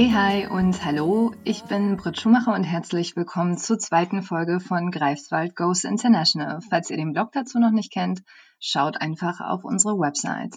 Hey, 0.00 0.12
hi 0.12 0.46
und 0.46 0.82
hallo, 0.82 1.34
ich 1.44 1.64
bin 1.64 1.98
Britt 1.98 2.18
Schumacher 2.18 2.54
und 2.54 2.64
herzlich 2.64 3.16
willkommen 3.16 3.58
zur 3.58 3.78
zweiten 3.78 4.22
Folge 4.22 4.58
von 4.58 4.90
Greifswald 4.90 5.54
Goes 5.54 5.84
International. 5.84 6.60
Falls 6.70 6.88
ihr 6.88 6.96
den 6.96 7.12
Blog 7.12 7.32
dazu 7.32 7.58
noch 7.58 7.70
nicht 7.70 7.92
kennt, 7.92 8.22
schaut 8.58 8.98
einfach 8.98 9.42
auf 9.42 9.62
unsere 9.62 9.98
Website. 9.98 10.54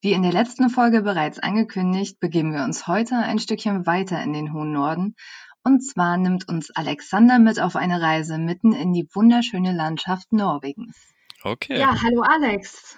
Wie 0.00 0.10
in 0.10 0.24
der 0.24 0.32
letzten 0.32 0.68
Folge 0.68 1.02
bereits 1.02 1.38
angekündigt, 1.38 2.18
begeben 2.18 2.52
wir 2.52 2.64
uns 2.64 2.88
heute 2.88 3.14
ein 3.14 3.38
Stückchen 3.38 3.86
weiter 3.86 4.20
in 4.20 4.32
den 4.32 4.52
hohen 4.52 4.72
Norden. 4.72 5.14
Und 5.62 5.86
zwar 5.86 6.16
nimmt 6.16 6.48
uns 6.48 6.72
Alexander 6.74 7.38
mit 7.38 7.60
auf 7.60 7.76
eine 7.76 8.02
Reise 8.02 8.38
mitten 8.38 8.72
in 8.72 8.92
die 8.92 9.06
wunderschöne 9.14 9.72
Landschaft 9.72 10.32
Norwegens. 10.32 10.96
Okay. 11.44 11.78
Ja, 11.78 11.94
hallo 12.02 12.22
Alex. 12.22 12.96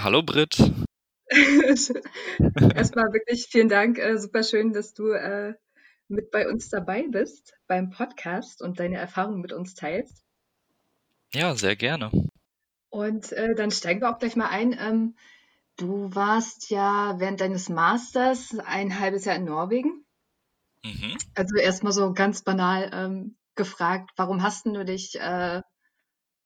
Hallo 0.00 0.22
Britt. 0.22 0.62
Erstmal 2.74 3.12
wirklich 3.12 3.48
vielen 3.50 3.68
Dank. 3.68 3.98
Äh, 3.98 4.18
super 4.18 4.42
schön, 4.42 4.72
dass 4.72 4.94
du 4.94 5.10
äh, 5.10 5.54
mit 6.08 6.30
bei 6.30 6.48
uns 6.48 6.68
dabei 6.68 7.06
bist 7.08 7.54
beim 7.66 7.90
Podcast 7.90 8.62
und 8.62 8.80
deine 8.80 8.96
Erfahrungen 8.96 9.40
mit 9.40 9.52
uns 9.52 9.74
teilst. 9.74 10.24
Ja, 11.34 11.54
sehr 11.54 11.76
gerne. 11.76 12.10
Und 12.88 13.32
äh, 13.32 13.54
dann 13.54 13.70
steigen 13.70 14.00
wir 14.00 14.10
auch 14.10 14.18
gleich 14.18 14.36
mal 14.36 14.48
ein. 14.48 14.76
Ähm, 14.78 15.16
du 15.76 16.14
warst 16.14 16.70
ja 16.70 17.16
während 17.18 17.40
deines 17.40 17.68
Masters 17.68 18.56
ein 18.64 18.98
halbes 18.98 19.26
Jahr 19.26 19.36
in 19.36 19.44
Norwegen. 19.44 20.06
Mhm. 20.82 21.18
Also 21.34 21.56
erstmal 21.56 21.92
so 21.92 22.12
ganz 22.14 22.42
banal 22.42 22.90
ähm, 22.92 23.36
gefragt, 23.54 24.10
warum 24.16 24.42
hast 24.42 24.64
du 24.64 24.84
dich 24.84 25.20
äh, 25.20 25.60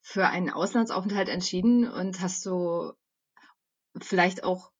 für 0.01 0.27
einen 0.27 0.51
Auslandsaufenthalt 0.51 1.29
entschieden 1.29 1.89
und 1.89 2.21
hast 2.21 2.45
du 2.45 2.93
vielleicht 4.01 4.43
auch 4.43 4.72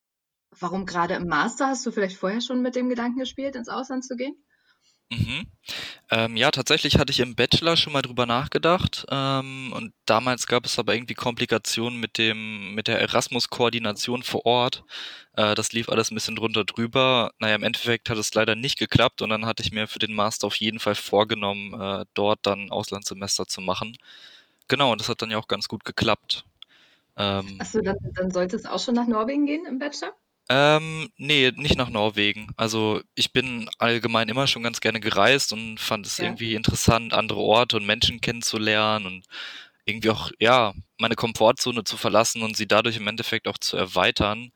Warum 0.59 0.87
gerade 0.87 1.15
im 1.15 1.27
Master? 1.27 1.69
Hast 1.69 1.85
du 1.87 1.91
vielleicht 1.91 2.17
vorher 2.17 2.41
schon 2.41 2.63
mit 2.63 2.77
dem 2.77 2.89
Gedanken 2.89 3.19
gespielt, 3.19 3.57
ins 3.57 3.69
Ausland 3.69 4.05
zu 4.05 4.17
gehen? 4.17 4.37
Mhm. 5.11 5.47
Ähm, 6.11 6.37
ja, 6.37 6.51
tatsächlich 6.51 6.99
hatte 6.99 7.11
ich 7.11 7.21
im 7.21 7.35
Bachelor 7.35 7.77
schon 7.77 7.93
mal 7.93 8.03
drüber 8.03 8.27
nachgedacht. 8.27 9.07
Ähm, 9.11 9.73
und 9.75 9.93
damals 10.07 10.47
gab 10.47 10.65
es 10.65 10.79
aber 10.79 10.95
irgendwie 10.95 11.15
Komplikationen 11.15 12.01
mit 12.01 12.19
dem, 12.19 12.75
mit 12.75 12.89
der 12.89 13.01
Erasmus-Koordination 13.01 14.23
vor 14.23 14.47
Ort. 14.47 14.85
Äh, 15.37 15.55
das 15.55 15.73
lief 15.73 15.89
alles 15.89 16.11
ein 16.11 16.15
bisschen 16.15 16.37
drunter 16.37 16.65
drüber. 16.65 17.33
Naja, 17.39 17.55
im 17.55 17.63
Endeffekt 17.63 18.09
hat 18.11 18.19
es 18.19 18.35
leider 18.35 18.55
nicht 18.55 18.79
geklappt 18.79 19.23
und 19.23 19.31
dann 19.31 19.47
hatte 19.47 19.63
ich 19.63 19.73
mir 19.73 19.87
für 19.87 19.99
den 19.99 20.15
Master 20.15 20.47
auf 20.47 20.57
jeden 20.57 20.81
Fall 20.81 20.95
vorgenommen, 20.95 21.79
äh, 21.79 22.05
dort 22.15 22.41
dann 22.43 22.71
Auslandssemester 22.71 23.47
zu 23.47 23.61
machen. 23.61 23.97
Genau, 24.69 24.93
und 24.93 25.01
das 25.01 25.09
hat 25.09 25.21
dann 25.23 25.31
ja 25.31 25.39
auch 25.39 25.49
ganz 25.49 25.69
gut 25.69 25.85
geklappt. 25.85 26.45
Ähm, 27.17 27.59
Achso, 27.59 27.81
dann, 27.81 27.97
dann 28.15 28.31
sollte 28.31 28.57
es 28.57 28.65
auch 28.65 28.81
schon 28.81 28.95
nach 28.95 29.07
Norwegen 29.07 29.45
gehen 29.45 29.67
im 29.67 29.79
Bachelor? 29.79 30.15
Ähm, 30.49 31.09
ne, 31.17 31.53
nicht 31.57 31.77
nach 31.77 31.89
Norwegen. 31.89 32.49
Also, 32.57 33.01
ich 33.15 33.33
bin 33.33 33.71
allgemein 33.79 34.29
immer 34.29 34.47
schon 34.47 34.63
ganz 34.63 34.81
gerne 34.81 35.01
gereist 35.01 35.53
und 35.53 35.79
fand 35.79 36.07
es 36.07 36.19
Ja. 36.19 36.27
irgendwie 36.27 36.55
interessant, 36.55 37.15
andere 37.15 37.41
Orte 37.41 37.77
und 37.77 37.87
Menschen 37.87 38.21
kennenzulernen 38.21 39.07
und 39.07 39.25
irgendwie 39.87 40.11
auch, 40.11 40.31
ja, 40.41 40.75
meine 40.99 41.15
Komfortzone 41.17 41.85
zu 41.85 41.97
verlassen 41.97 42.43
und 42.43 42.57
sie 42.57 42.67
dadurch 42.69 42.97
im 42.97 43.09
Endeffekt 43.09 43.49
auch 43.49 43.59
zu 43.59 43.77
erweitern. 43.77 44.53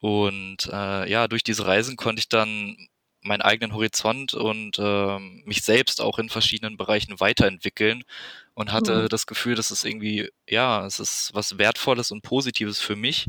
Und, 0.00 0.68
äh, 0.72 1.10
ja, 1.10 1.28
durch 1.28 1.44
diese 1.44 1.66
Reisen 1.66 1.96
konnte 1.96 2.20
ich 2.20 2.28
dann 2.28 2.76
meinen 3.22 3.42
eigenen 3.42 3.74
Horizont 3.74 4.34
und, 4.34 4.78
ähm, 4.80 5.42
mich 5.46 5.62
selbst 5.62 6.00
auch 6.00 6.18
in 6.18 6.28
verschiedenen 6.30 6.76
Bereichen 6.76 7.20
weiterentwickeln 7.20 8.04
und 8.54 8.72
hatte 8.72 9.08
Mhm. 9.08 9.08
das 9.08 9.26
Gefühl, 9.26 9.54
dass 9.56 9.70
es 9.72 9.84
irgendwie 9.84 10.30
ja, 10.48 10.86
es 10.86 11.00
ist 11.00 11.30
was 11.34 11.58
Wertvolles 11.58 12.10
und 12.12 12.22
Positives 12.22 12.80
für 12.80 12.96
mich. 12.96 13.28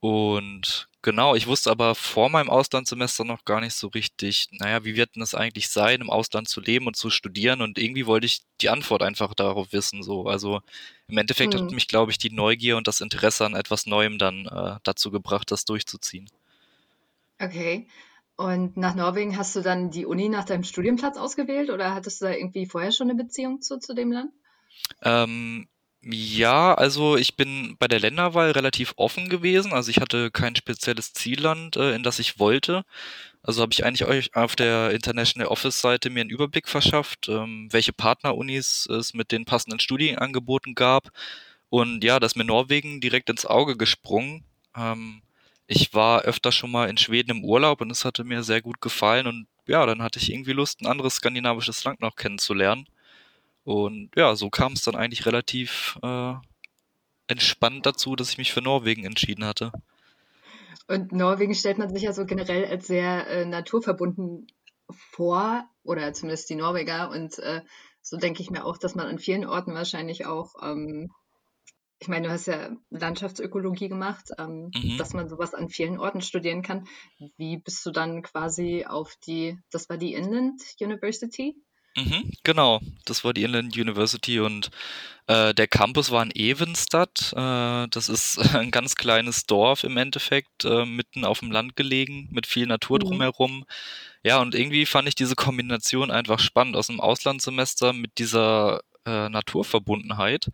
Und 0.00 0.88
genau, 1.06 1.36
ich 1.36 1.46
wusste 1.46 1.70
aber 1.70 1.94
vor 1.94 2.28
meinem 2.30 2.50
Auslandssemester 2.50 3.24
noch 3.24 3.44
gar 3.44 3.60
nicht 3.60 3.74
so 3.74 3.86
richtig, 3.86 4.48
naja, 4.50 4.84
wie 4.84 4.96
wird 4.96 5.14
denn 5.14 5.20
das 5.20 5.36
eigentlich 5.36 5.68
sein, 5.68 6.00
im 6.00 6.10
Ausland 6.10 6.48
zu 6.48 6.60
leben 6.60 6.88
und 6.88 6.96
zu 6.96 7.10
studieren? 7.10 7.62
Und 7.62 7.78
irgendwie 7.78 8.06
wollte 8.06 8.26
ich 8.26 8.42
die 8.60 8.70
Antwort 8.70 9.04
einfach 9.04 9.32
darauf 9.32 9.72
wissen. 9.72 10.02
So, 10.02 10.26
also 10.26 10.62
im 11.06 11.16
Endeffekt 11.18 11.54
hat 11.54 11.70
Mhm. 11.70 11.70
mich, 11.70 11.86
glaube 11.86 12.10
ich, 12.10 12.18
die 12.18 12.30
Neugier 12.30 12.76
und 12.76 12.88
das 12.88 13.00
Interesse 13.00 13.46
an 13.46 13.54
etwas 13.54 13.86
Neuem 13.86 14.18
dann 14.18 14.46
äh, 14.46 14.80
dazu 14.82 15.12
gebracht, 15.12 15.52
das 15.52 15.64
durchzuziehen. 15.64 16.28
Okay. 17.40 17.88
Und 18.36 18.76
nach 18.76 18.94
Norwegen 18.96 19.36
hast 19.38 19.54
du 19.56 19.62
dann 19.62 19.90
die 19.90 20.04
Uni 20.06 20.28
nach 20.28 20.44
deinem 20.44 20.64
Studienplatz 20.64 21.16
ausgewählt 21.16 21.70
oder 21.70 21.94
hattest 21.94 22.20
du 22.20 22.26
da 22.26 22.32
irgendwie 22.32 22.66
vorher 22.66 22.92
schon 22.92 23.08
eine 23.08 23.22
Beziehung 23.22 23.62
zu, 23.62 23.78
zu 23.78 23.94
dem 23.94 24.12
Land? 24.12 24.32
Ähm, 25.02 25.68
ja, 26.08 26.72
also 26.74 27.16
ich 27.16 27.36
bin 27.36 27.76
bei 27.78 27.88
der 27.88 27.98
Länderwahl 27.98 28.52
relativ 28.52 28.94
offen 28.96 29.28
gewesen. 29.28 29.72
Also 29.72 29.90
ich 29.90 29.98
hatte 30.00 30.30
kein 30.30 30.54
spezielles 30.54 31.12
Zielland, 31.12 31.76
äh, 31.76 31.94
in 31.96 32.02
das 32.04 32.20
ich 32.20 32.38
wollte. 32.38 32.84
Also 33.42 33.62
habe 33.62 33.72
ich 33.72 33.84
eigentlich 33.84 34.06
euch 34.06 34.36
auf 34.36 34.56
der 34.56 34.92
International 34.92 35.48
Office 35.50 35.80
Seite 35.80 36.10
mir 36.10 36.20
einen 36.22 36.30
Überblick 36.30 36.68
verschafft, 36.68 37.28
ähm, 37.28 37.68
welche 37.72 37.92
Partnerunis 37.92 38.86
es 38.86 39.14
mit 39.14 39.32
den 39.32 39.44
passenden 39.46 39.80
Studienangeboten 39.80 40.74
gab. 40.76 41.10
Und 41.70 42.04
ja, 42.04 42.20
da 42.20 42.26
ist 42.26 42.36
mir 42.36 42.44
Norwegen 42.44 43.00
direkt 43.00 43.30
ins 43.30 43.46
Auge 43.46 43.76
gesprungen. 43.76 44.44
Ähm, 44.76 45.22
ich 45.68 45.94
war 45.94 46.22
öfter 46.22 46.52
schon 46.52 46.70
mal 46.72 46.88
in 46.90 46.98
Schweden 46.98 47.32
im 47.38 47.44
Urlaub 47.44 47.80
und 47.80 47.90
es 47.90 48.04
hatte 48.04 48.24
mir 48.24 48.42
sehr 48.44 48.62
gut 48.62 48.80
gefallen. 48.80 49.26
Und 49.26 49.48
ja, 49.66 49.86
dann 49.86 50.02
hatte 50.02 50.18
ich 50.20 50.32
irgendwie 50.32 50.52
Lust, 50.52 50.82
ein 50.82 50.86
anderes 50.86 51.16
skandinavisches 51.16 51.84
Land 51.84 52.00
noch 52.00 52.16
kennenzulernen. 52.16 52.86
Und 53.66 54.10
ja, 54.14 54.36
so 54.36 54.48
kam 54.48 54.74
es 54.74 54.82
dann 54.82 54.94
eigentlich 54.94 55.26
relativ 55.26 55.98
äh, 56.00 56.34
entspannt 57.26 57.84
dazu, 57.84 58.14
dass 58.14 58.30
ich 58.30 58.38
mich 58.38 58.52
für 58.52 58.62
Norwegen 58.62 59.04
entschieden 59.04 59.44
hatte. 59.44 59.72
Und 60.86 61.10
Norwegen 61.10 61.52
stellt 61.52 61.76
man 61.76 61.92
sich 61.92 62.04
ja 62.04 62.12
so 62.12 62.26
generell 62.26 62.64
als 62.64 62.86
sehr 62.86 63.26
äh, 63.26 63.44
naturverbunden 63.44 64.46
vor, 64.88 65.68
oder 65.82 66.12
zumindest 66.12 66.48
die 66.48 66.54
Norweger. 66.54 67.10
Und 67.10 67.40
äh, 67.40 67.62
so 68.02 68.16
denke 68.16 68.40
ich 68.40 68.50
mir 68.50 68.64
auch, 68.64 68.78
dass 68.78 68.94
man 68.94 69.08
an 69.08 69.18
vielen 69.18 69.44
Orten 69.44 69.74
wahrscheinlich 69.74 70.26
auch, 70.26 70.54
ähm, 70.62 71.10
ich 71.98 72.06
meine, 72.06 72.28
du 72.28 72.32
hast 72.32 72.46
ja 72.46 72.70
Landschaftsökologie 72.90 73.88
gemacht, 73.88 74.30
ähm, 74.38 74.70
mhm. 74.72 74.96
dass 74.96 75.12
man 75.12 75.28
sowas 75.28 75.54
an 75.54 75.70
vielen 75.70 75.98
Orten 75.98 76.20
studieren 76.20 76.62
kann. 76.62 76.86
Wie 77.36 77.56
bist 77.56 77.84
du 77.84 77.90
dann 77.90 78.22
quasi 78.22 78.84
auf 78.86 79.16
die, 79.26 79.58
das 79.72 79.88
war 79.88 79.96
die 79.96 80.14
Inland 80.14 80.62
University? 80.80 81.56
Mhm, 81.96 82.30
genau, 82.44 82.80
das 83.06 83.24
war 83.24 83.32
die 83.32 83.42
Inland 83.42 83.74
University 83.74 84.38
und 84.40 84.70
äh, 85.28 85.54
der 85.54 85.66
Campus 85.66 86.10
war 86.10 86.22
in 86.22 86.30
Evenstad. 86.30 87.32
Äh, 87.34 87.88
das 87.88 88.08
ist 88.10 88.38
ein 88.54 88.70
ganz 88.70 88.96
kleines 88.96 89.46
Dorf 89.46 89.82
im 89.82 89.96
Endeffekt, 89.96 90.64
äh, 90.64 90.84
mitten 90.84 91.24
auf 91.24 91.40
dem 91.40 91.50
Land 91.50 91.74
gelegen, 91.74 92.28
mit 92.30 92.46
viel 92.46 92.66
Natur 92.66 92.98
mhm. 92.98 93.04
drumherum. 93.04 93.64
Ja, 94.22 94.40
und 94.40 94.54
irgendwie 94.54 94.86
fand 94.86 95.08
ich 95.08 95.14
diese 95.14 95.36
Kombination 95.36 96.10
einfach 96.10 96.38
spannend 96.38 96.76
aus 96.76 96.88
dem 96.88 97.00
Auslandssemester 97.00 97.92
mit 97.94 98.18
dieser 98.18 98.80
äh, 99.06 99.28
Naturverbundenheit. 99.30 100.50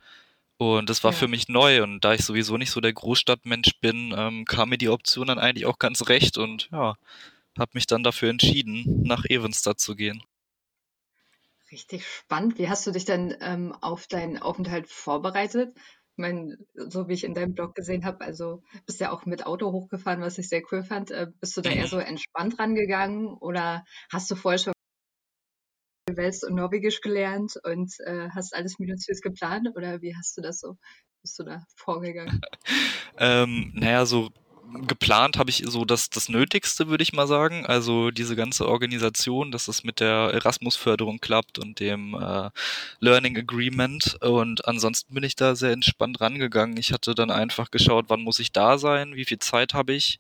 Und 0.59 0.89
das 0.91 1.03
war 1.03 1.13
ja. 1.13 1.19
für 1.19 1.29
mich 1.29 1.49
neu. 1.49 1.83
Und 1.83 2.03
da 2.05 2.15
ich 2.15 2.25
sowieso 2.25 2.57
nicht 2.57 2.71
so 2.71 2.81
der 2.81 2.93
Großstadtmensch 2.93 3.81
bin, 3.81 4.15
ähm, 4.17 4.45
kam 4.45 4.69
mir 4.69 4.79
die 4.79 4.91
Option 4.91 5.27
dann 5.27 5.39
eigentlich 5.41 5.67
auch 5.67 5.79
ganz 5.79 6.09
recht 6.09 6.39
und 6.39 6.69
ja, 6.71 6.95
habe 7.59 7.71
mich 7.75 7.87
dann 7.87 8.05
dafür 8.05 8.31
entschieden, 8.31 9.03
nach 9.03 9.25
Evenstad 9.25 9.81
zu 9.81 9.97
gehen. 9.97 10.23
Richtig 11.73 12.07
spannend. 12.07 12.59
Wie 12.59 12.69
hast 12.69 12.87
du 12.87 12.91
dich 12.91 13.07
denn 13.07 13.35
ähm, 13.41 13.73
auf 13.81 14.07
deinen 14.07 14.37
Aufenthalt 14.37 14.89
vorbereitet? 14.89 15.75
Ich 15.75 16.19
meine, 16.19 16.59
so 16.75 17.09
wie 17.09 17.15
ich 17.15 17.25
in 17.25 17.33
deinem 17.33 17.55
Blog 17.55 17.75
gesehen 17.75 18.05
habe, 18.05 18.21
also 18.21 18.63
bist 18.85 19.01
ja 19.01 19.11
auch 19.11 19.25
mit 19.25 19.47
Auto 19.47 19.73
hochgefahren, 19.73 20.21
was 20.21 20.37
ich 20.37 20.51
sehr 20.51 20.63
cool 20.71 20.83
fand. 20.83 21.11
Äh, 21.11 21.29
bist 21.41 21.57
du 21.57 21.63
da 21.63 21.71
eher 21.71 21.85
mhm. 21.85 21.89
so 21.89 21.99
entspannt 21.99 22.59
rangegangen 22.59 23.29
oder 23.29 23.85
hast 24.11 24.31
du 24.31 24.35
vorher 24.35 24.59
schon 24.59 24.75
Wels 26.11 26.43
und 26.43 26.57
Norwegisch 26.57 27.01
gelernt 27.01 27.55
und 27.65 27.95
äh, 28.01 28.29
hast 28.35 28.55
alles 28.55 28.79
minutiös 28.79 29.23
geplant 29.23 29.69
oder 29.75 30.03
wie 30.03 30.15
hast 30.15 30.37
du 30.37 30.43
das 30.43 30.61
so, 30.61 30.77
bist 31.23 31.39
du 31.39 31.45
da 31.45 31.65
vorgegangen? 31.75 32.43
ähm, 33.19 33.73
naja, 33.75 34.05
so 34.05 34.31
geplant 34.87 35.39
habe 35.39 35.51
ich 35.51 35.65
so 35.67 35.85
das, 35.85 36.11
das 36.11 36.29
Nötigste, 36.29 36.89
würde 36.89 37.03
ich 37.03 37.13
mal 37.13 37.27
sagen. 37.27 37.67
Also 37.67 38.11
diese 38.11 38.37
ganze 38.37 38.69
Organisation, 38.69 39.53
dass 39.53 39.69
es 39.69 39.85
mit 39.85 40.01
der 40.01 40.31
Erasmus-Förderung 40.33 41.19
klappt 41.21 41.59
und 41.59 41.81
dem 41.81 42.15
äh, 42.15 42.51
Learning 43.01 43.37
Agreement. 43.37 44.19
Und 44.23 44.67
ansonsten 44.67 45.15
bin 45.15 45.25
ich 45.25 45.37
da 45.37 45.55
sehr 45.55 45.73
entspannt 45.73 46.21
rangegangen. 46.21 46.77
Ich 46.77 46.93
hatte 46.93 47.15
dann 47.15 47.31
einfach 47.31 47.71
geschaut, 47.71 48.07
wann 48.09 48.23
muss 48.23 48.39
ich 48.39 48.53
da 48.53 48.79
sein, 48.79 49.15
wie 49.17 49.25
viel 49.25 49.39
Zeit 49.39 49.75
habe 49.75 49.93
ich 49.93 50.19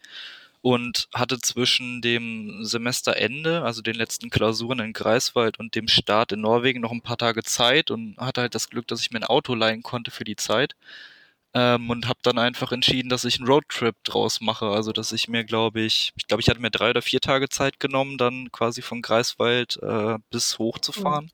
und 0.62 1.08
hatte 1.12 1.40
zwischen 1.40 2.00
dem 2.00 2.64
Semesterende, 2.64 3.62
also 3.62 3.82
den 3.82 3.96
letzten 3.96 4.30
Klausuren 4.30 4.78
in 4.78 4.92
Greifswald 4.92 5.58
und 5.58 5.74
dem 5.74 5.88
Start 5.88 6.32
in 6.32 6.40
Norwegen 6.40 6.80
noch 6.80 6.92
ein 6.92 7.02
paar 7.02 7.18
Tage 7.18 7.42
Zeit 7.42 7.90
und 7.90 8.16
hatte 8.16 8.42
halt 8.42 8.54
das 8.54 8.70
Glück, 8.70 8.86
dass 8.86 9.00
ich 9.00 9.10
mir 9.10 9.18
ein 9.18 9.24
Auto 9.24 9.54
leihen 9.54 9.82
konnte 9.82 10.12
für 10.12 10.24
die 10.24 10.36
Zeit 10.36 10.76
ähm, 11.54 11.90
und 11.90 12.08
habe 12.08 12.20
dann 12.22 12.38
einfach 12.38 12.72
entschieden, 12.72 13.08
dass 13.08 13.24
ich 13.24 13.38
einen 13.38 13.46
Roadtrip 13.46 13.96
draus 14.04 14.40
mache. 14.40 14.66
Also 14.66 14.92
dass 14.92 15.12
ich 15.12 15.28
mir, 15.28 15.44
glaube 15.44 15.80
ich, 15.80 16.12
ich 16.16 16.26
glaube, 16.26 16.40
ich 16.40 16.48
hatte 16.48 16.60
mir 16.60 16.70
drei 16.70 16.90
oder 16.90 17.02
vier 17.02 17.20
Tage 17.20 17.48
Zeit 17.48 17.80
genommen, 17.80 18.18
dann 18.18 18.50
quasi 18.52 18.82
von 18.82 19.02
Greifswald 19.02 19.78
äh, 19.82 20.18
bis 20.30 20.58
hoch 20.58 20.78
zu 20.78 20.92
fahren. 20.92 21.26
Mhm. 21.26 21.30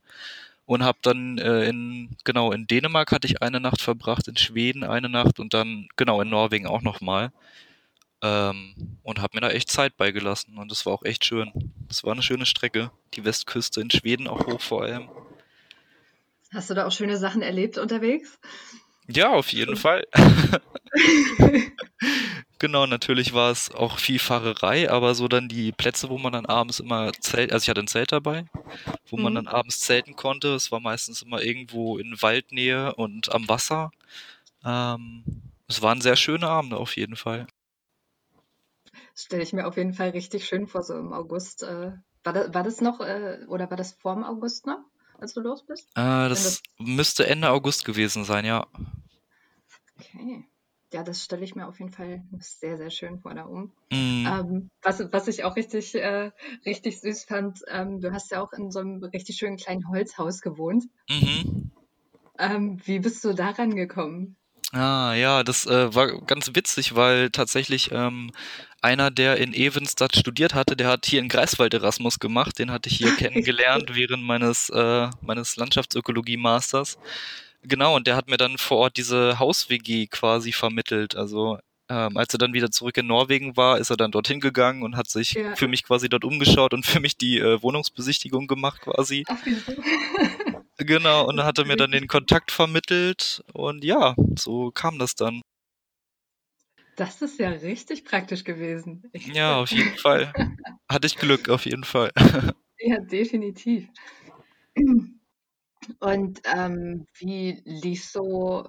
Und 0.67 0.83
habe 0.83 0.99
dann 1.01 1.39
äh, 1.39 1.65
in, 1.65 2.11
genau, 2.25 2.53
in 2.53 2.67
Dänemark 2.67 3.11
hatte 3.11 3.27
ich 3.27 3.41
eine 3.41 3.59
Nacht 3.59 3.81
verbracht, 3.81 4.29
in 4.29 4.37
Schweden 4.37 4.85
eine 4.85 5.09
Nacht 5.09 5.41
und 5.41 5.55
dann, 5.55 5.89
genau, 5.97 6.21
in 6.21 6.29
Norwegen 6.29 6.67
auch 6.67 6.83
nochmal. 6.83 7.33
Ähm, 8.21 8.75
und 9.03 9.21
habe 9.23 9.37
mir 9.37 9.41
da 9.41 9.49
echt 9.49 9.71
Zeit 9.71 9.97
beigelassen 9.97 10.59
und 10.59 10.71
das 10.71 10.85
war 10.85 10.93
auch 10.93 11.05
echt 11.05 11.25
schön. 11.25 11.73
Das 11.89 12.05
war 12.05 12.13
eine 12.13 12.23
schöne 12.23 12.45
Strecke. 12.45 12.91
Die 13.15 13.25
Westküste 13.25 13.81
in 13.81 13.91
Schweden 13.91 14.27
auch 14.29 14.47
hoch 14.47 14.61
vor 14.61 14.83
allem. 14.83 15.09
Hast 16.53 16.69
du 16.69 16.75
da 16.75 16.87
auch 16.87 16.93
schöne 16.93 17.17
Sachen 17.17 17.41
erlebt 17.41 17.79
unterwegs? 17.79 18.39
Ja, 19.09 19.33
auf 19.33 19.53
jeden 19.53 19.77
Fall. 19.77 20.07
genau, 22.59 22.87
natürlich 22.87 23.33
war 23.33 23.51
es 23.51 23.75
auch 23.75 23.99
viel 23.99 24.19
Fahrerei, 24.19 24.91
aber 24.91 25.15
so 25.15 25.29
dann 25.29 25.49
die 25.49 25.73
Plätze, 25.73 26.11
wo 26.11 26.19
man 26.19 26.35
dann 26.35 26.45
abends 26.45 26.79
immer 26.79 27.13
zelt, 27.19 27.53
also 27.53 27.65
ich 27.65 27.71
hatte 27.71 27.81
ein 27.81 27.89
Zelt 27.89 28.13
dabei, 28.13 28.45
wo 29.09 29.17
mhm. 29.17 29.23
man 29.23 29.35
dann 29.35 29.47
abends 29.49 29.81
zelten 29.81 30.15
konnte. 30.15 30.55
Es 30.55 30.71
war 30.71 30.81
meistens 30.81 31.23
immer 31.23 31.43
irgendwo 31.43 31.97
in 31.97 32.21
Waldnähe 32.21 32.95
und 32.97 33.33
am 33.33 33.49
Wasser. 33.49 33.91
Ähm, 34.63 35.25
es 35.69 35.81
waren 35.81 36.03
sehr 36.03 36.17
schöne 36.17 36.49
Abende 36.49 36.77
auf 36.77 36.97
jeden 36.97 37.17
Fall. 37.17 37.47
Stelle 39.15 39.43
ich 39.43 39.53
mir 39.55 39.67
auf 39.67 39.77
jeden 39.77 39.95
Fall 39.95 40.11
richtig 40.11 40.47
schön 40.47 40.67
vor, 40.67 40.83
so 40.83 40.95
im 40.95 41.13
August. 41.13 41.63
Äh, 41.63 41.93
war, 42.25 42.33
das, 42.33 42.55
war 42.55 42.63
das 42.63 42.81
noch 42.81 43.01
äh, 43.01 43.39
oder 43.49 43.71
war 43.71 43.77
das 43.77 43.93
vor 43.95 44.15
dem 44.15 44.25
August 44.25 44.67
noch, 44.67 44.81
als 45.19 45.35
du 45.35 45.41
los 45.41 45.65
bist? 45.67 45.89
Äh, 45.95 46.29
das, 46.29 46.45
das 46.45 46.63
müsste 46.79 47.27
Ende 47.27 47.51
August 47.51 47.85
gewesen 47.85 48.25
sein, 48.25 48.45
ja. 48.45 48.67
Okay. 49.99 50.45
Ja, 50.93 51.03
das 51.03 51.23
stelle 51.23 51.45
ich 51.45 51.55
mir 51.55 51.69
auf 51.69 51.79
jeden 51.81 51.93
Fall 51.93 52.25
sehr, 52.41 52.79
sehr 52.79 52.91
schön 52.91 53.21
vor 53.21 53.35
da 53.35 53.45
um. 53.45 53.75
Mm. 53.93 54.27
Ähm, 54.27 54.71
was, 54.81 55.01
was 55.13 55.29
ich 55.29 55.45
auch 55.45 55.55
richtig, 55.57 55.95
äh, 55.95 56.31
richtig 56.65 57.01
süß 57.01 57.25
fand, 57.25 57.61
ähm, 57.69 58.01
du 58.01 58.11
hast 58.13 58.31
ja 58.31 58.41
auch 58.43 58.53
in 58.53 58.71
so 58.71 58.81
einem 58.81 59.05
richtig 59.05 59.37
schönen 59.37 59.59
kleinen 59.59 59.87
Holzhaus 59.89 60.41
gewohnt. 60.41 60.85
Mhm. 61.11 61.73
Ähm, 62.39 62.81
wie 62.87 63.01
bist 63.01 63.23
du 63.25 63.35
daran 63.35 63.75
gekommen? 63.75 64.38
Ah, 64.73 65.15
ja, 65.15 65.43
das 65.45 65.67
äh, 65.67 65.95
war 65.95 66.21
ganz 66.23 66.55
witzig, 66.55 66.95
weil 66.95 67.31
tatsächlich 67.31 67.91
ähm, 67.91 68.33
einer, 68.83 69.11
der 69.11 69.39
in 69.39 69.55
Evenstadt 69.55 70.15
studiert 70.15 70.55
hatte, 70.55 70.77
der 70.77 70.89
hat 70.89 71.07
hier 71.07 71.21
in 71.21 71.29
Greifswald 71.29 71.73
Erasmus 71.73 72.19
gemacht. 72.19 72.59
Den 72.59 72.71
hatte 72.71 72.91
ich 72.91 72.99
hier 72.99 73.15
kennengelernt 73.17 73.95
während 73.95 74.23
meines, 74.23 74.69
äh, 74.69 75.09
meines 75.23 75.57
Landschaftsökologie-Masters. 75.57 76.99
Genau, 77.63 77.97
und 77.97 78.07
der 78.07 78.15
hat 78.15 78.29
mir 78.29 78.37
dann 78.37 78.59
vor 78.59 78.79
Ort 78.79 78.99
diese 78.99 79.39
Haus-WG 79.39 80.07
quasi 80.07 80.53
vermittelt. 80.53 81.17
Also 81.17 81.59
ähm, 81.89 82.17
als 82.19 82.35
er 82.35 82.39
dann 82.39 82.53
wieder 82.53 82.71
zurück 82.71 82.99
in 82.99 83.07
Norwegen 83.07 83.57
war, 83.57 83.79
ist 83.79 83.91
er 83.91 83.97
dann 83.97 84.13
dorthin 84.13 84.41
gegangen 84.41 84.83
und 84.83 84.97
hat 84.97 85.09
sich 85.09 85.33
ja. 85.33 85.57
für 85.57 85.69
mich 85.69 85.85
quasi 85.85 86.09
dort 86.11 86.25
umgeschaut 86.25 86.75
und 86.75 86.85
für 86.85 87.01
mich 87.01 87.17
die 87.17 87.39
äh, 87.39 87.63
Wohnungsbesichtigung 87.63 88.47
gemacht 88.47 88.83
quasi. 88.83 89.25
Genau, 90.79 91.27
und 91.27 91.37
dann 91.37 91.47
hat 91.47 91.59
er 91.59 91.67
mir 91.67 91.77
dann 91.77 91.91
den 91.91 92.07
Kontakt 92.09 92.53
vermittelt 92.53 93.43
und 93.53 93.85
ja, 93.85 94.15
so 94.39 94.71
kam 94.71 94.99
das 94.99 95.15
dann. 95.15 95.43
Das 96.97 97.23
ist 97.23 97.39
ja 97.39 97.51
richtig 97.51 98.05
praktisch 98.05 98.45
gewesen. 98.45 99.09
Ja, 99.13 99.61
auf 99.61 99.71
jeden 99.71 99.97
Fall. 99.99 100.33
Hatte 100.89 101.07
ich 101.07 101.17
Glück, 101.17 101.49
auf 101.49 101.65
jeden 101.65 101.85
Fall. 101.85 102.11
Ja, 102.81 103.01
definitiv. 103.01 103.89
Und 105.99 106.41
ähm, 106.45 107.07
wie 107.19 107.61
lief 107.65 108.05
so, 108.05 108.69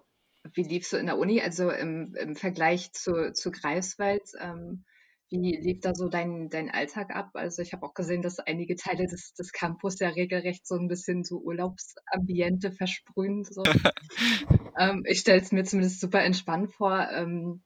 wie 0.53 0.63
lief 0.63 0.87
so 0.87 0.97
in 0.97 1.05
der 1.05 1.19
Uni, 1.19 1.39
also 1.41 1.69
im, 1.69 2.15
im 2.15 2.35
Vergleich 2.35 2.91
zu, 2.91 3.33
zu 3.33 3.51
Greifswald? 3.51 4.23
Ähm, 4.39 4.83
wie 5.29 5.57
lief 5.57 5.79
da 5.81 5.93
so 5.95 6.09
dein, 6.09 6.49
dein 6.49 6.69
Alltag 6.69 7.15
ab? 7.15 7.29
Also 7.33 7.61
ich 7.61 7.73
habe 7.73 7.85
auch 7.85 7.93
gesehen, 7.93 8.21
dass 8.21 8.39
einige 8.39 8.75
Teile 8.75 9.07
des, 9.07 9.33
des 9.33 9.51
Campus 9.51 9.99
ja 9.99 10.09
regelrecht 10.09 10.67
so 10.67 10.75
ein 10.75 10.87
bisschen 10.87 11.23
so 11.23 11.39
Urlaubsambiente 11.39 12.71
versprühen. 12.71 13.43
So. 13.43 13.63
ähm, 14.79 15.03
ich 15.05 15.19
stelle 15.19 15.41
es 15.41 15.51
mir 15.51 15.63
zumindest 15.63 15.99
super 16.01 16.23
entspannt 16.23 16.73
vor. 16.73 17.07
Ähm, 17.11 17.63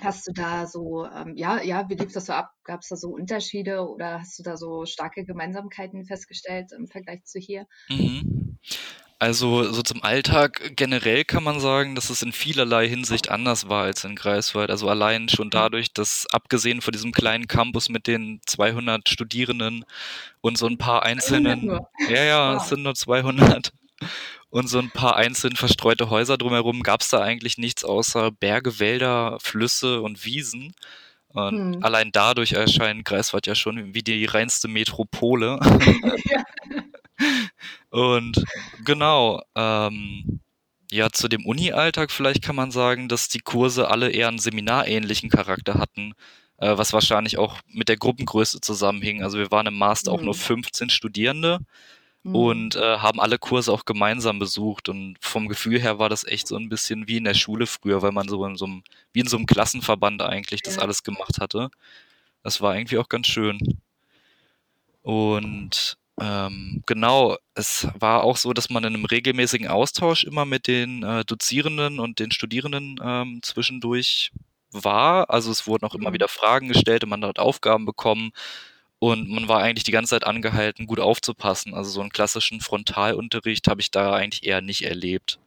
Hast 0.00 0.28
du 0.28 0.32
da 0.32 0.68
so, 0.68 1.04
ähm, 1.04 1.34
ja, 1.34 1.60
ja, 1.62 1.88
wie 1.88 1.94
lief 1.94 2.12
das 2.12 2.26
so 2.26 2.32
ab? 2.32 2.52
Gab 2.62 2.80
es 2.80 2.88
da 2.88 2.96
so 2.96 3.08
Unterschiede 3.08 3.88
oder 3.88 4.20
hast 4.20 4.38
du 4.38 4.44
da 4.44 4.56
so 4.56 4.86
starke 4.86 5.24
Gemeinsamkeiten 5.24 6.04
festgestellt 6.04 6.70
im 6.72 6.86
Vergleich 6.86 7.24
zu 7.24 7.40
hier? 7.40 7.66
Mhm. 7.88 8.39
Also 9.20 9.70
so 9.70 9.82
zum 9.82 10.02
Alltag 10.02 10.72
generell 10.76 11.24
kann 11.24 11.44
man 11.44 11.60
sagen, 11.60 11.94
dass 11.94 12.08
es 12.08 12.22
in 12.22 12.32
vielerlei 12.32 12.88
Hinsicht 12.88 13.30
anders 13.30 13.68
war 13.68 13.82
als 13.82 14.02
in 14.02 14.16
Greifswald. 14.16 14.70
Also 14.70 14.88
allein 14.88 15.28
schon 15.28 15.48
mhm. 15.48 15.50
dadurch, 15.50 15.92
dass 15.92 16.26
abgesehen 16.32 16.80
von 16.80 16.92
diesem 16.92 17.12
kleinen 17.12 17.46
Campus 17.46 17.90
mit 17.90 18.06
den 18.06 18.40
200 18.46 19.10
Studierenden 19.10 19.84
und 20.40 20.56
so 20.56 20.66
ein 20.66 20.78
paar 20.78 21.02
einzelnen, 21.02 21.80
ja, 22.08 22.24
ja, 22.24 22.56
es 22.56 22.70
sind 22.70 22.82
nur 22.82 22.94
200 22.94 23.74
und 24.48 24.70
so 24.70 24.78
ein 24.78 24.90
paar 24.90 25.16
einzeln 25.16 25.54
verstreute 25.54 26.08
Häuser 26.08 26.38
drumherum 26.38 26.82
gab 26.82 27.02
es 27.02 27.10
da 27.10 27.20
eigentlich 27.20 27.58
nichts 27.58 27.84
außer 27.84 28.30
Berge, 28.30 28.78
Wälder, 28.80 29.36
Flüsse 29.38 30.00
und 30.00 30.24
Wiesen. 30.24 30.74
Und 31.28 31.74
hm. 31.74 31.84
allein 31.84 32.10
dadurch 32.10 32.52
erscheint 32.52 33.04
Greifswald 33.04 33.46
ja 33.46 33.54
schon 33.54 33.92
wie 33.92 34.02
die 34.02 34.24
reinste 34.24 34.66
Metropole. 34.66 35.60
ja. 36.24 36.42
Und 37.90 38.44
genau, 38.84 39.42
ähm, 39.54 40.40
ja, 40.90 41.10
zu 41.10 41.28
dem 41.28 41.46
Uni-Alltag 41.46 42.10
vielleicht 42.10 42.42
kann 42.42 42.56
man 42.56 42.70
sagen, 42.70 43.08
dass 43.08 43.28
die 43.28 43.40
Kurse 43.40 43.88
alle 43.88 44.10
eher 44.10 44.28
einen 44.28 44.38
seminarähnlichen 44.38 45.30
Charakter 45.30 45.74
hatten, 45.74 46.14
äh, 46.58 46.76
was 46.76 46.92
wahrscheinlich 46.92 47.38
auch 47.38 47.58
mit 47.68 47.88
der 47.88 47.96
Gruppengröße 47.96 48.60
zusammenhing. 48.60 49.22
Also 49.22 49.38
wir 49.38 49.50
waren 49.50 49.66
im 49.66 49.78
Master 49.78 50.12
mhm. 50.12 50.18
auch 50.18 50.22
nur 50.22 50.34
15 50.34 50.86
hm. 50.86 50.90
Studierende 50.90 51.60
mhm. 52.22 52.34
und 52.34 52.76
äh, 52.76 52.98
haben 52.98 53.20
alle 53.20 53.38
Kurse 53.38 53.72
auch 53.72 53.84
gemeinsam 53.84 54.38
besucht. 54.38 54.88
Und 54.88 55.16
vom 55.20 55.48
Gefühl 55.48 55.80
her 55.80 55.98
war 55.98 56.08
das 56.08 56.24
echt 56.24 56.48
so 56.48 56.56
ein 56.56 56.68
bisschen 56.68 57.08
wie 57.08 57.18
in 57.18 57.24
der 57.24 57.34
Schule 57.34 57.66
früher, 57.66 58.02
weil 58.02 58.12
man 58.12 58.28
so 58.28 58.44
in 58.44 58.56
so 58.56 58.66
einem, 58.66 58.82
wie 59.12 59.20
in 59.20 59.28
so 59.28 59.36
einem 59.36 59.46
Klassenverband 59.46 60.22
eigentlich 60.22 60.60
ja. 60.64 60.70
das 60.72 60.78
alles 60.78 61.02
gemacht 61.02 61.38
hatte. 61.40 61.70
Das 62.42 62.60
war 62.60 62.76
irgendwie 62.76 62.98
auch 62.98 63.08
ganz 63.08 63.28
schön. 63.28 63.58
Und 65.02 65.98
ähm, 66.20 66.82
genau, 66.86 67.38
es 67.54 67.88
war 67.98 68.24
auch 68.24 68.36
so, 68.36 68.52
dass 68.52 68.68
man 68.68 68.84
in 68.84 68.94
einem 68.94 69.06
regelmäßigen 69.06 69.68
Austausch 69.68 70.24
immer 70.24 70.44
mit 70.44 70.66
den 70.66 71.02
äh, 71.02 71.24
Dozierenden 71.24 71.98
und 71.98 72.18
den 72.18 72.30
Studierenden 72.30 73.00
ähm, 73.02 73.40
zwischendurch 73.42 74.30
war. 74.70 75.30
Also 75.30 75.50
es 75.50 75.66
wurden 75.66 75.86
auch 75.86 75.94
immer 75.94 76.10
mhm. 76.10 76.14
wieder 76.14 76.28
Fragen 76.28 76.68
gestellt 76.68 77.04
und 77.04 77.10
man 77.10 77.24
hat 77.24 77.38
Aufgaben 77.38 77.86
bekommen. 77.86 78.32
Und 78.98 79.30
man 79.30 79.48
war 79.48 79.60
eigentlich 79.62 79.84
die 79.84 79.92
ganze 79.92 80.10
Zeit 80.10 80.24
angehalten, 80.24 80.86
gut 80.86 81.00
aufzupassen. 81.00 81.72
Also 81.72 81.90
so 81.90 82.02
einen 82.02 82.10
klassischen 82.10 82.60
Frontalunterricht 82.60 83.66
habe 83.66 83.80
ich 83.80 83.90
da 83.90 84.12
eigentlich 84.12 84.44
eher 84.44 84.60
nicht 84.60 84.82
erlebt. 84.82 85.40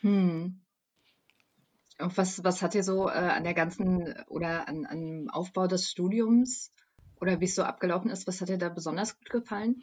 Hm. 0.00 0.60
Und 1.98 2.16
was, 2.18 2.42
was 2.42 2.62
hat 2.62 2.74
dir 2.74 2.82
so 2.82 3.08
äh, 3.08 3.12
an 3.12 3.44
der 3.44 3.54
ganzen 3.54 4.12
oder 4.26 4.68
an, 4.68 4.86
an 4.86 5.30
Aufbau 5.30 5.68
des 5.68 5.88
Studiums 5.88 6.72
oder 7.20 7.40
wie 7.40 7.44
es 7.44 7.54
so 7.54 7.62
abgelaufen 7.62 8.10
ist, 8.10 8.26
was 8.26 8.40
hat 8.40 8.48
dir 8.48 8.58
da 8.58 8.68
besonders 8.68 9.18
gut 9.18 9.30
gefallen? 9.30 9.82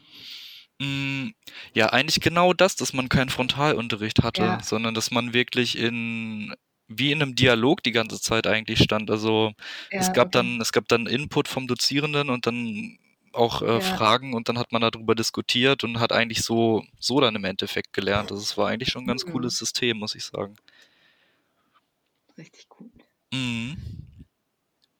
Mm, 0.79 1.29
ja, 1.73 1.87
eigentlich 1.87 2.21
genau 2.21 2.53
das, 2.53 2.75
dass 2.75 2.93
man 2.93 3.09
keinen 3.09 3.29
Frontalunterricht 3.29 4.23
hatte, 4.23 4.41
ja. 4.41 4.63
sondern 4.63 4.93
dass 4.93 5.11
man 5.11 5.33
wirklich 5.33 5.77
in 5.77 6.53
wie 6.87 7.11
in 7.11 7.21
einem 7.21 7.35
Dialog 7.35 7.81
die 7.83 7.91
ganze 7.91 8.19
Zeit 8.19 8.45
eigentlich 8.45 8.79
stand. 8.83 9.09
Also 9.09 9.53
ja, 9.91 9.99
es 9.99 10.13
gab 10.13 10.27
okay. 10.27 10.39
dann, 10.39 10.61
es 10.61 10.71
gab 10.71 10.87
dann 10.87 11.07
Input 11.07 11.47
vom 11.47 11.67
Dozierenden 11.67 12.29
und 12.29 12.45
dann 12.45 12.99
auch 13.31 13.61
äh, 13.61 13.65
ja. 13.65 13.79
Fragen 13.79 14.33
und 14.33 14.47
dann 14.47 14.59
hat 14.59 14.71
man 14.71 14.81
darüber 14.81 15.15
diskutiert 15.15 15.83
und 15.83 15.99
hat 15.99 16.11
eigentlich 16.11 16.43
so, 16.43 16.83
so 16.99 17.19
dann 17.19 17.35
im 17.35 17.43
Endeffekt 17.45 17.93
gelernt. 17.93 18.31
Also 18.31 18.43
es 18.43 18.57
war 18.57 18.69
eigentlich 18.69 18.89
schon 18.89 19.03
ein 19.03 19.07
ganz 19.07 19.25
mhm. 19.25 19.31
cooles 19.31 19.57
System, 19.57 19.97
muss 19.97 20.15
ich 20.15 20.23
sagen. 20.23 20.55
Richtig 22.37 22.69
gut. 22.69 22.91
Mhm. 23.31 24.02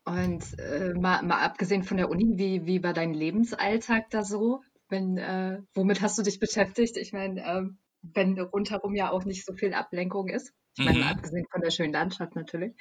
Und 0.05 0.60
äh, 0.60 0.93
mal, 0.93 1.24
mal 1.24 1.41
abgesehen 1.41 1.83
von 1.83 1.98
der 1.98 2.10
Uni, 2.10 2.38
wie, 2.38 2.65
wie 2.65 2.83
war 2.83 2.93
dein 2.93 3.13
Lebensalltag 3.13 4.10
da 4.10 4.24
so? 4.24 4.62
Wenn, 4.89 5.17
äh, 5.17 5.62
womit 5.74 6.01
hast 6.01 6.17
du 6.17 6.24
dich 6.24 6.39
beschäftigt? 6.39 6.98
Ich 6.98 7.13
meine, 7.13 7.41
äh, 7.41 7.63
wenn 8.01 8.39
rundherum 8.39 8.95
ja 8.95 9.12
auch 9.12 9.24
nicht 9.24 9.45
so 9.45 9.53
viel 9.53 9.74
Ablenkung 9.74 10.27
ist. 10.27 10.53
Ich 10.77 10.86
meine, 10.86 11.00
mhm. 11.00 11.03
abgesehen 11.07 11.45
von 11.51 11.62
der 11.62 11.72
schönen 11.72 11.93
Landschaft 11.93 12.36
natürlich. 12.36 12.74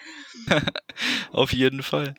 Auf 1.32 1.52
jeden 1.52 1.82
Fall. 1.82 2.14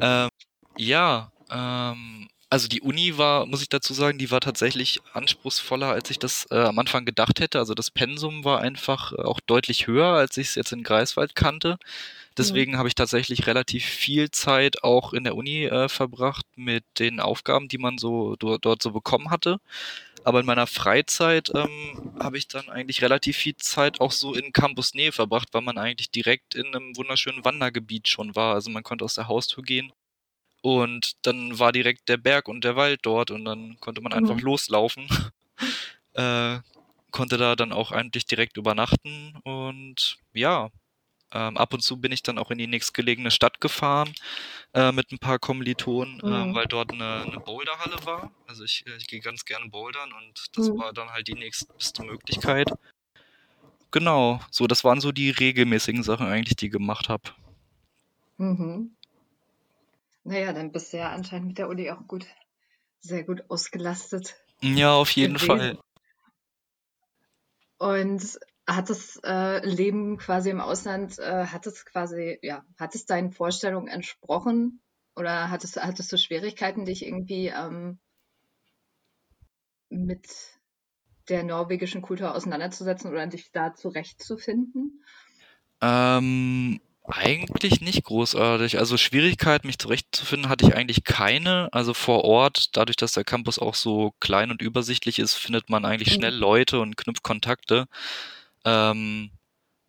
Ähm, 0.00 0.28
ja, 0.76 1.32
ähm, 1.50 2.28
also 2.50 2.66
die 2.68 2.80
Uni 2.80 3.18
war, 3.18 3.46
muss 3.46 3.62
ich 3.62 3.68
dazu 3.68 3.92
sagen, 3.92 4.18
die 4.18 4.30
war 4.30 4.40
tatsächlich 4.40 5.00
anspruchsvoller, 5.12 5.88
als 5.88 6.10
ich 6.10 6.18
das 6.18 6.46
äh, 6.50 6.56
am 6.56 6.78
Anfang 6.78 7.04
gedacht 7.04 7.40
hätte. 7.40 7.58
Also 7.58 7.74
das 7.74 7.90
Pensum 7.90 8.44
war 8.44 8.60
einfach 8.60 9.12
äh, 9.12 9.22
auch 9.22 9.40
deutlich 9.40 9.86
höher, 9.86 10.08
als 10.14 10.36
ich 10.38 10.48
es 10.48 10.54
jetzt 10.54 10.72
in 10.72 10.82
Greifswald 10.82 11.34
kannte. 11.34 11.78
Deswegen 12.38 12.72
mhm. 12.72 12.78
habe 12.78 12.88
ich 12.88 12.94
tatsächlich 12.94 13.46
relativ 13.46 13.84
viel 13.84 14.30
Zeit 14.30 14.82
auch 14.82 15.12
in 15.12 15.24
der 15.24 15.36
Uni 15.36 15.64
äh, 15.64 15.88
verbracht 15.88 16.46
mit 16.56 16.84
den 16.98 17.20
Aufgaben, 17.20 17.68
die 17.68 17.78
man 17.78 17.98
so 17.98 18.36
do, 18.36 18.56
dort 18.56 18.82
so 18.82 18.92
bekommen 18.92 19.30
hatte. 19.30 19.60
Aber 20.24 20.40
in 20.40 20.46
meiner 20.46 20.66
Freizeit 20.66 21.50
ähm, 21.54 22.14
habe 22.18 22.38
ich 22.38 22.48
dann 22.48 22.68
eigentlich 22.70 23.02
relativ 23.02 23.36
viel 23.36 23.56
Zeit 23.56 24.00
auch 24.00 24.12
so 24.12 24.34
in 24.34 24.52
Campusnähe 24.52 25.12
verbracht, 25.12 25.48
weil 25.52 25.62
man 25.62 25.78
eigentlich 25.78 26.10
direkt 26.10 26.54
in 26.54 26.66
einem 26.74 26.96
wunderschönen 26.96 27.44
Wandergebiet 27.44 28.08
schon 28.08 28.34
war. 28.34 28.54
Also 28.54 28.70
man 28.70 28.82
konnte 28.82 29.04
aus 29.04 29.14
der 29.14 29.28
Haustür 29.28 29.62
gehen 29.62 29.92
und 30.76 31.26
dann 31.26 31.58
war 31.58 31.72
direkt 31.72 32.08
der 32.08 32.16
Berg 32.16 32.48
und 32.48 32.64
der 32.64 32.76
Wald 32.76 33.00
dort 33.02 33.30
und 33.30 33.44
dann 33.44 33.78
konnte 33.80 34.00
man 34.00 34.12
einfach 34.12 34.36
mhm. 34.36 34.42
loslaufen. 34.42 35.08
äh, 36.14 36.58
konnte 37.10 37.38
da 37.38 37.56
dann 37.56 37.72
auch 37.72 37.92
eigentlich 37.92 38.26
direkt 38.26 38.56
übernachten 38.56 39.36
und 39.44 40.18
ja, 40.32 40.70
Ähm, 41.30 41.58
ab 41.58 41.74
und 41.74 41.82
zu 41.82 41.98
bin 42.00 42.10
ich 42.10 42.22
dann 42.22 42.38
auch 42.38 42.50
in 42.50 42.56
die 42.56 42.66
nächstgelegene 42.66 43.30
Stadt 43.30 43.60
gefahren 43.60 44.14
äh, 44.72 44.92
mit 44.92 45.12
ein 45.12 45.18
paar 45.18 45.38
Kommilitonen, 45.38 46.20
äh, 46.20 46.26
mhm. 46.26 46.52
äh, 46.52 46.54
weil 46.54 46.66
dort 46.66 46.90
eine, 46.90 47.22
eine 47.22 47.40
Boulderhalle 47.40 47.98
war. 48.06 48.30
Also 48.46 48.64
ich, 48.64 48.86
ich 48.96 49.06
gehe 49.06 49.20
ganz 49.20 49.44
gerne 49.44 49.68
bouldern 49.68 50.10
und 50.12 50.46
das 50.56 50.70
mhm. 50.70 50.78
war 50.78 50.92
dann 50.94 51.10
halt 51.10 51.28
die 51.28 51.34
nächste 51.34 52.02
Möglichkeit. 52.02 52.70
Genau, 53.90 54.40
so 54.50 54.66
das 54.66 54.84
waren 54.84 55.02
so 55.02 55.12
die 55.12 55.28
regelmäßigen 55.28 56.02
Sachen 56.02 56.26
eigentlich, 56.26 56.56
die 56.56 56.66
ich 56.66 56.72
gemacht 56.72 57.10
habe. 57.10 57.24
Mhm. 58.38 58.96
Naja, 60.24 60.52
dann 60.52 60.72
bist 60.72 60.92
du 60.92 60.98
ja 60.98 61.10
anscheinend 61.10 61.48
mit 61.48 61.58
der 61.58 61.68
Uni 61.68 61.90
auch 61.90 62.06
gut, 62.06 62.26
sehr 63.00 63.24
gut 63.24 63.44
ausgelastet. 63.48 64.36
Ja, 64.60 64.94
auf 64.94 65.10
jeden 65.12 65.34
gewesen. 65.34 65.46
Fall. 65.46 65.78
Und 67.78 68.38
hat 68.66 68.90
das 68.90 69.18
äh, 69.24 69.66
Leben 69.66 70.18
quasi 70.18 70.50
im 70.50 70.60
Ausland, 70.60 71.18
äh, 71.18 71.46
hat 71.46 71.66
es 71.66 71.84
quasi, 71.86 72.38
ja, 72.42 72.64
hat 72.78 72.94
es 72.94 73.06
deinen 73.06 73.32
Vorstellungen 73.32 73.88
entsprochen? 73.88 74.82
Oder 75.16 75.50
hattest, 75.50 75.76
hattest 75.82 76.12
du 76.12 76.18
Schwierigkeiten, 76.18 76.84
dich 76.84 77.04
irgendwie 77.04 77.48
ähm, 77.48 77.98
mit 79.88 80.28
der 81.28 81.44
norwegischen 81.44 82.02
Kultur 82.02 82.34
auseinanderzusetzen 82.34 83.10
oder 83.10 83.26
dich 83.26 83.50
da 83.50 83.74
zurechtzufinden? 83.74 85.04
Ähm, 85.80 86.80
eigentlich 87.08 87.80
nicht 87.80 88.04
großartig. 88.04 88.78
Also 88.78 88.96
Schwierigkeit, 88.96 89.64
mich 89.64 89.78
zurechtzufinden, 89.78 90.48
hatte 90.48 90.66
ich 90.66 90.74
eigentlich 90.74 91.04
keine. 91.04 91.68
Also 91.72 91.94
vor 91.94 92.24
Ort, 92.24 92.76
dadurch, 92.76 92.96
dass 92.96 93.12
der 93.12 93.24
Campus 93.24 93.58
auch 93.58 93.74
so 93.74 94.12
klein 94.20 94.50
und 94.50 94.62
übersichtlich 94.62 95.18
ist, 95.18 95.34
findet 95.34 95.70
man 95.70 95.84
eigentlich 95.84 96.12
schnell 96.12 96.32
mhm. 96.32 96.40
Leute 96.40 96.80
und 96.80 96.96
knüpft 96.96 97.22
Kontakte. 97.22 97.86
Ähm, 98.64 99.30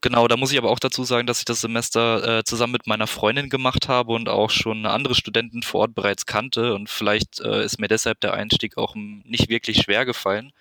genau, 0.02 0.28
da 0.28 0.38
muss 0.38 0.52
ich 0.52 0.58
aber 0.58 0.70
auch 0.70 0.80
dazu 0.80 1.04
sagen, 1.04 1.28
dass 1.28 1.40
ich 1.40 1.46
das 1.46 1.62
Semester 1.62 2.40
äh, 2.40 2.44
zusammen 2.44 2.74
mit 2.74 2.88
meiner 2.88 3.08
Freundin 3.08 3.50
gemacht 3.50 3.88
habe 3.88 4.14
und 4.14 4.30
auch 4.30 4.50
schon 4.50 4.86
andere 4.86 5.16
Studenten 5.16 5.62
vor 5.62 5.82
Ort 5.82 5.96
bereits 5.96 6.26
kannte. 6.26 6.74
Und 6.74 6.90
vielleicht 6.90 7.42
äh, 7.42 7.64
ist 7.64 7.80
mir 7.80 7.88
deshalb 7.88 8.22
der 8.22 8.34
Einstieg 8.34 8.78
auch 8.78 8.96
nicht 8.96 9.50
wirklich 9.50 9.82
schwer 9.82 10.06
gefallen. 10.06 10.54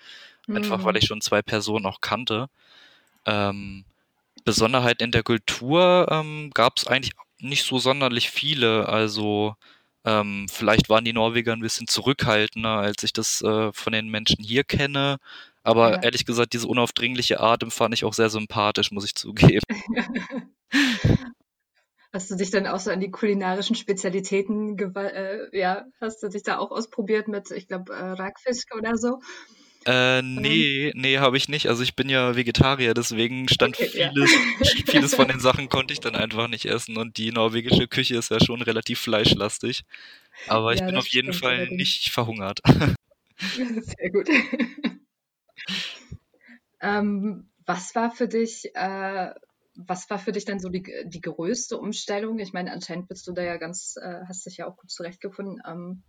Mhm. 0.46 0.56
Einfach 0.56 0.84
weil 0.84 0.94
mhm. 0.94 0.98
ich 0.98 1.06
schon 1.06 1.20
zwei 1.20 1.42
Personen 1.42 1.86
auch 1.86 2.00
kannte. 2.00 2.48
Ähm, 3.26 3.84
Besonderheiten 4.48 5.04
in 5.04 5.10
der 5.10 5.22
Kultur 5.22 6.06
ähm, 6.10 6.50
gab 6.54 6.78
es 6.78 6.86
eigentlich 6.86 7.12
nicht 7.38 7.64
so 7.64 7.78
sonderlich 7.78 8.30
viele. 8.30 8.88
Also 8.88 9.54
ähm, 10.06 10.46
vielleicht 10.50 10.88
waren 10.88 11.04
die 11.04 11.12
Norweger 11.12 11.52
ein 11.52 11.60
bisschen 11.60 11.86
zurückhaltender, 11.86 12.70
als 12.70 13.02
ich 13.02 13.12
das 13.12 13.42
äh, 13.42 13.70
von 13.74 13.92
den 13.92 14.08
Menschen 14.08 14.42
hier 14.42 14.64
kenne. 14.64 15.18
Aber 15.62 15.92
ja. 15.92 16.02
ehrlich 16.02 16.24
gesagt, 16.24 16.54
diese 16.54 16.66
unaufdringliche 16.66 17.40
Art 17.40 17.62
empfand 17.62 17.92
ich 17.92 18.06
auch 18.06 18.14
sehr 18.14 18.30
sympathisch, 18.30 18.90
muss 18.90 19.04
ich 19.04 19.14
zugeben. 19.14 19.60
Hast 22.10 22.30
du 22.30 22.36
dich 22.36 22.50
dann 22.50 22.66
auch 22.66 22.80
so 22.80 22.90
an 22.90 23.00
die 23.00 23.10
kulinarischen 23.10 23.76
Spezialitäten, 23.76 24.78
äh, 24.96 25.40
ja, 25.52 25.84
hast 26.00 26.22
du 26.22 26.28
dich 26.28 26.42
da 26.42 26.56
auch 26.56 26.70
ausprobiert 26.70 27.28
mit, 27.28 27.50
ich 27.50 27.68
glaube, 27.68 27.92
äh, 27.92 28.02
Rackfisch 28.12 28.62
oder 28.74 28.96
so? 28.96 29.20
Äh, 29.86 30.22
nee, 30.22 30.92
nee, 30.94 31.18
habe 31.18 31.36
ich 31.36 31.48
nicht. 31.48 31.68
Also 31.68 31.82
ich 31.82 31.94
bin 31.94 32.08
ja 32.08 32.36
Vegetarier, 32.36 32.94
deswegen 32.94 33.48
stand 33.48 33.76
okay, 33.76 33.88
vieles, 33.88 34.32
ja. 34.32 34.82
vieles 34.86 35.14
von 35.14 35.28
den 35.28 35.40
Sachen 35.40 35.68
konnte 35.68 35.94
ich 35.94 36.00
dann 36.00 36.16
einfach 36.16 36.48
nicht 36.48 36.66
essen 36.66 36.96
und 36.96 37.16
die 37.16 37.30
norwegische 37.30 37.88
Küche 37.88 38.16
ist 38.16 38.30
ja 38.30 38.40
schon 38.40 38.60
relativ 38.60 38.98
fleischlastig. 38.98 39.84
Aber 40.46 40.72
ich 40.72 40.80
ja, 40.80 40.86
bin 40.86 40.96
auf 40.96 41.06
jeden 41.08 41.32
Fall 41.32 41.54
allerdings. 41.54 41.78
nicht 41.78 42.10
verhungert. 42.10 42.60
Sehr 43.38 44.10
gut. 44.10 44.28
ähm, 46.80 47.48
was 47.64 47.94
war 47.94 48.10
für 48.10 48.28
dich, 48.28 48.74
äh, 48.74 49.30
was 49.76 50.10
war 50.10 50.18
für 50.18 50.32
dich 50.32 50.44
dann 50.44 50.58
so 50.58 50.68
die, 50.68 50.84
die 51.04 51.20
größte 51.20 51.78
Umstellung? 51.78 52.38
Ich 52.40 52.52
meine, 52.52 52.72
anscheinend 52.72 53.08
bist 53.08 53.26
du 53.26 53.32
da 53.32 53.42
ja 53.42 53.56
ganz, 53.56 53.96
äh, 53.96 54.20
hast 54.26 54.44
dich 54.46 54.58
ja 54.58 54.66
auch 54.66 54.76
gut 54.76 54.90
zurechtgefunden. 54.90 55.62
Ähm, 55.66 56.02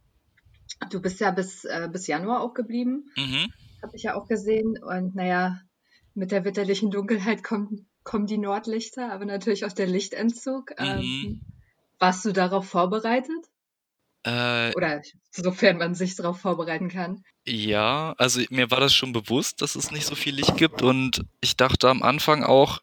Du 0.90 1.02
bist 1.02 1.20
ja 1.20 1.32
bis, 1.32 1.66
äh, 1.66 1.90
bis 1.92 2.08
Januar 2.08 2.42
auch 2.42 2.54
geblieben. 2.54 3.12
Mhm. 3.16 3.52
Habe 3.82 3.96
ich 3.96 4.04
ja 4.04 4.16
auch 4.16 4.28
gesehen. 4.28 4.78
Und 4.82 5.16
naja, 5.16 5.62
mit 6.14 6.32
der 6.32 6.46
witterlichen 6.46 6.92
Dunkelheit 6.92 7.44
kommen, 7.44 7.88
kommen 8.04 8.26
die 8.26 8.38
Nordlichter, 8.38 9.12
aber 9.12 9.26
natürlich 9.26 9.66
auch 9.66 9.74
der 9.74 9.88
Lichtentzug. 9.88 10.72
Mhm. 10.80 10.86
Ähm, 10.86 11.42
warst 12.00 12.26
du 12.26 12.32
darauf 12.32 12.68
vorbereitet? 12.68 13.46
Äh, 14.24 14.74
Oder 14.76 15.02
sofern 15.32 15.78
man 15.78 15.96
sich 15.96 16.16
darauf 16.16 16.40
vorbereiten 16.40 16.90
kann. 16.90 17.24
Ja, 17.46 18.14
also 18.18 18.42
mir 18.50 18.70
war 18.70 18.80
das 18.80 18.94
schon 18.94 19.14
bewusst, 19.14 19.62
dass 19.62 19.76
es 19.76 19.92
nicht 19.92 20.06
so 20.06 20.16
viel 20.16 20.36
Licht 20.36 20.58
gibt 20.58 20.82
und 20.82 21.24
ich 21.42 21.56
dachte 21.56 21.90
am 21.90 22.04
Anfang 22.04 22.44
auch, 22.44 22.80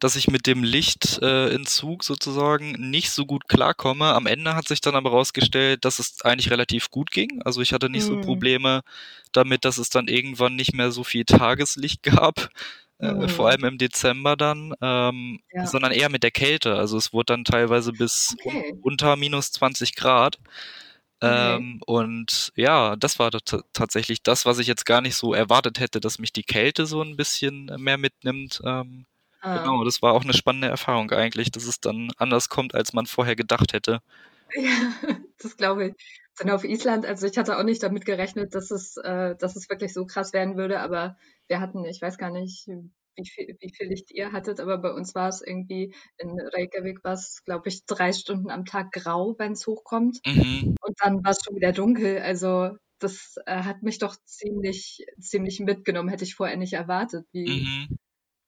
dass 0.00 0.16
ich 0.16 0.28
mit 0.28 0.46
dem 0.46 0.64
Lichtentzug 0.64 2.00
äh, 2.00 2.04
sozusagen 2.04 2.72
nicht 2.90 3.10
so 3.10 3.26
gut 3.26 3.48
klarkomme. 3.48 4.06
Am 4.14 4.26
Ende 4.26 4.56
hat 4.56 4.66
sich 4.66 4.80
dann 4.80 4.96
aber 4.96 5.10
herausgestellt, 5.10 5.84
dass 5.84 5.98
es 5.98 6.22
eigentlich 6.22 6.50
relativ 6.50 6.90
gut 6.90 7.10
ging. 7.10 7.42
Also 7.44 7.60
ich 7.60 7.74
hatte 7.74 7.90
nicht 7.90 8.08
mhm. 8.08 8.14
so 8.14 8.20
Probleme 8.22 8.80
damit, 9.32 9.64
dass 9.66 9.78
es 9.78 9.90
dann 9.90 10.08
irgendwann 10.08 10.56
nicht 10.56 10.72
mehr 10.72 10.90
so 10.90 11.04
viel 11.04 11.24
Tageslicht 11.24 12.02
gab. 12.02 12.48
Äh, 12.98 13.12
mhm. 13.12 13.28
vor 13.30 13.48
allem 13.48 13.64
im 13.64 13.78
Dezember 13.78 14.36
dann, 14.36 14.74
ähm, 14.82 15.40
ja. 15.54 15.66
sondern 15.66 15.90
eher 15.92 16.10
mit 16.10 16.22
der 16.22 16.30
Kälte. 16.30 16.76
Also 16.76 16.98
es 16.98 17.14
wurde 17.14 17.32
dann 17.32 17.44
teilweise 17.44 17.92
bis 17.92 18.36
okay. 18.44 18.74
unter 18.82 19.16
minus 19.16 19.52
20 19.52 19.96
Grad. 19.96 20.38
Okay. 21.22 21.56
Ähm, 21.56 21.80
und 21.86 22.52
ja, 22.56 22.96
das 22.96 23.18
war 23.18 23.30
tatsächlich 23.72 24.22
das, 24.22 24.44
was 24.44 24.58
ich 24.58 24.66
jetzt 24.66 24.84
gar 24.84 25.00
nicht 25.00 25.16
so 25.16 25.32
erwartet 25.32 25.80
hätte, 25.80 26.00
dass 26.00 26.18
mich 26.18 26.32
die 26.32 26.42
Kälte 26.42 26.84
so 26.86 27.02
ein 27.02 27.16
bisschen 27.16 27.70
mehr 27.78 27.98
mitnimmt. 27.98 28.60
Ähm, 28.64 29.06
Ah. 29.40 29.58
Genau, 29.58 29.84
das 29.84 30.02
war 30.02 30.12
auch 30.12 30.22
eine 30.22 30.34
spannende 30.34 30.68
Erfahrung 30.68 31.10
eigentlich, 31.10 31.50
dass 31.50 31.64
es 31.64 31.80
dann 31.80 32.10
anders 32.18 32.48
kommt, 32.48 32.74
als 32.74 32.92
man 32.92 33.06
vorher 33.06 33.36
gedacht 33.36 33.72
hätte. 33.72 34.00
Ja, 34.54 34.92
das 35.38 35.56
glaube 35.56 35.88
ich. 35.88 35.94
Dann 36.38 36.50
auf 36.50 36.64
Island, 36.64 37.04
also 37.06 37.26
ich 37.26 37.36
hatte 37.36 37.58
auch 37.58 37.62
nicht 37.62 37.82
damit 37.82 38.04
gerechnet, 38.04 38.54
dass 38.54 38.70
es, 38.70 38.96
äh, 38.96 39.36
dass 39.36 39.56
es 39.56 39.68
wirklich 39.68 39.92
so 39.92 40.06
krass 40.06 40.32
werden 40.32 40.56
würde, 40.56 40.80
aber 40.80 41.16
wir 41.48 41.60
hatten, 41.60 41.84
ich 41.84 42.00
weiß 42.00 42.16
gar 42.16 42.30
nicht, 42.30 42.66
wie 42.66 43.28
viel, 43.28 43.56
wie 43.60 43.72
viel 43.74 43.88
Licht 43.88 44.10
ihr 44.10 44.32
hattet, 44.32 44.60
aber 44.60 44.78
bei 44.78 44.92
uns 44.92 45.14
war 45.14 45.28
es 45.28 45.42
irgendwie, 45.42 45.94
in 46.16 46.38
Reykjavik 46.40 47.04
war 47.04 47.14
es, 47.14 47.42
glaube 47.44 47.68
ich, 47.68 47.84
drei 47.84 48.12
Stunden 48.12 48.50
am 48.50 48.64
Tag 48.64 48.92
grau, 48.92 49.34
wenn 49.38 49.52
es 49.52 49.66
hochkommt. 49.66 50.18
Mhm. 50.26 50.76
Und 50.80 50.96
dann 51.00 51.24
war 51.24 51.32
es 51.32 51.42
schon 51.44 51.56
wieder 51.56 51.72
dunkel. 51.72 52.18
Also 52.18 52.70
das 52.98 53.36
äh, 53.46 53.62
hat 53.62 53.82
mich 53.82 53.98
doch 53.98 54.16
ziemlich, 54.24 55.04
ziemlich 55.18 55.60
mitgenommen, 55.60 56.08
hätte 56.08 56.24
ich 56.24 56.34
vorher 56.34 56.56
nicht 56.56 56.74
erwartet, 56.74 57.26
wie, 57.32 57.64
mhm. 57.64 57.98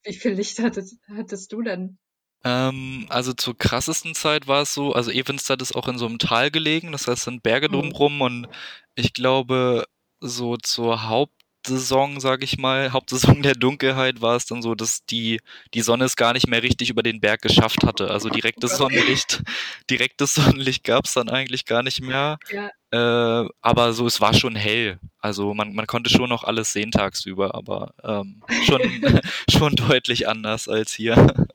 Wie 0.05 0.15
viel 0.15 0.33
Licht 0.33 0.59
hattest, 0.59 0.99
hattest 1.09 1.53
du 1.53 1.63
denn? 1.63 1.99
Ähm, 2.45 3.07
also 3.09 3.33
zur 3.33 3.57
krassesten 3.57 4.15
Zeit 4.15 4.49
war 4.49 4.63
es 4.63 4.75
so, 4.75 4.93
also 4.93 5.11
Evenstad 5.11 5.63
ist 5.63 5.75
auch 5.77 5.87
in 5.89 5.99
so 5.99 6.07
einem 6.07 6.19
Tal 6.19 6.51
gelegen, 6.51 6.93
das 6.93 7.07
heißt, 7.07 7.19
es 7.19 7.25
sind 7.25 7.43
Berge 7.43 7.69
mhm. 7.69 7.73
drumrum 7.73 8.21
und 8.21 8.49
ich 8.95 9.13
glaube, 9.13 9.87
so 10.21 10.57
zur 10.57 11.09
Hauptsaison, 11.63 12.19
sage 12.19 12.45
ich 12.45 12.59
mal, 12.59 12.93
Hauptsaison 12.93 13.41
der 13.43 13.55
Dunkelheit 13.55 14.21
war 14.21 14.35
es 14.35 14.47
dann 14.47 14.63
so, 14.63 14.75
dass 14.75 15.05
die, 15.05 15.41
die 15.75 15.83
Sonne 15.83 16.07
es 16.07 16.17
gar 16.17 16.33
nicht 16.33 16.49
mehr 16.49 16.63
richtig 16.63 16.91
über 16.91 17.05
den 17.05 17.21
Berg 17.21 17.41
geschafft 17.41 17.85
hatte. 17.85 18.11
Also 18.11 18.29
direktes 18.31 18.77
Sonnenlicht, 18.77 19.43
direktes 19.91 20.35
Sonnenlicht 20.35 20.83
gab 20.83 21.05
es 21.05 21.15
dann 21.15 21.29
eigentlich 21.29 21.65
gar 21.65 21.85
nicht 21.85 22.01
mehr. 22.01 22.39
Ja. 22.51 22.71
Äh, 23.45 23.49
aber 23.61 23.93
so, 23.93 24.07
es 24.07 24.21
war 24.21 24.35
schon 24.35 24.57
hell. 24.57 24.99
Also 25.21 25.55
man, 25.55 25.73
man 25.73 25.87
konnte 25.87 26.11
schon 26.11 26.29
noch 26.29 26.43
alles 26.43 26.73
sehen 26.73 26.91
tagsüber, 26.91 27.55
aber 27.55 27.95
ähm, 28.03 28.43
schon, 28.67 29.23
schon 29.49 29.77
deutlich 29.77 30.29
anders 30.29 30.69
als 30.69 30.93
hier. 30.93 31.47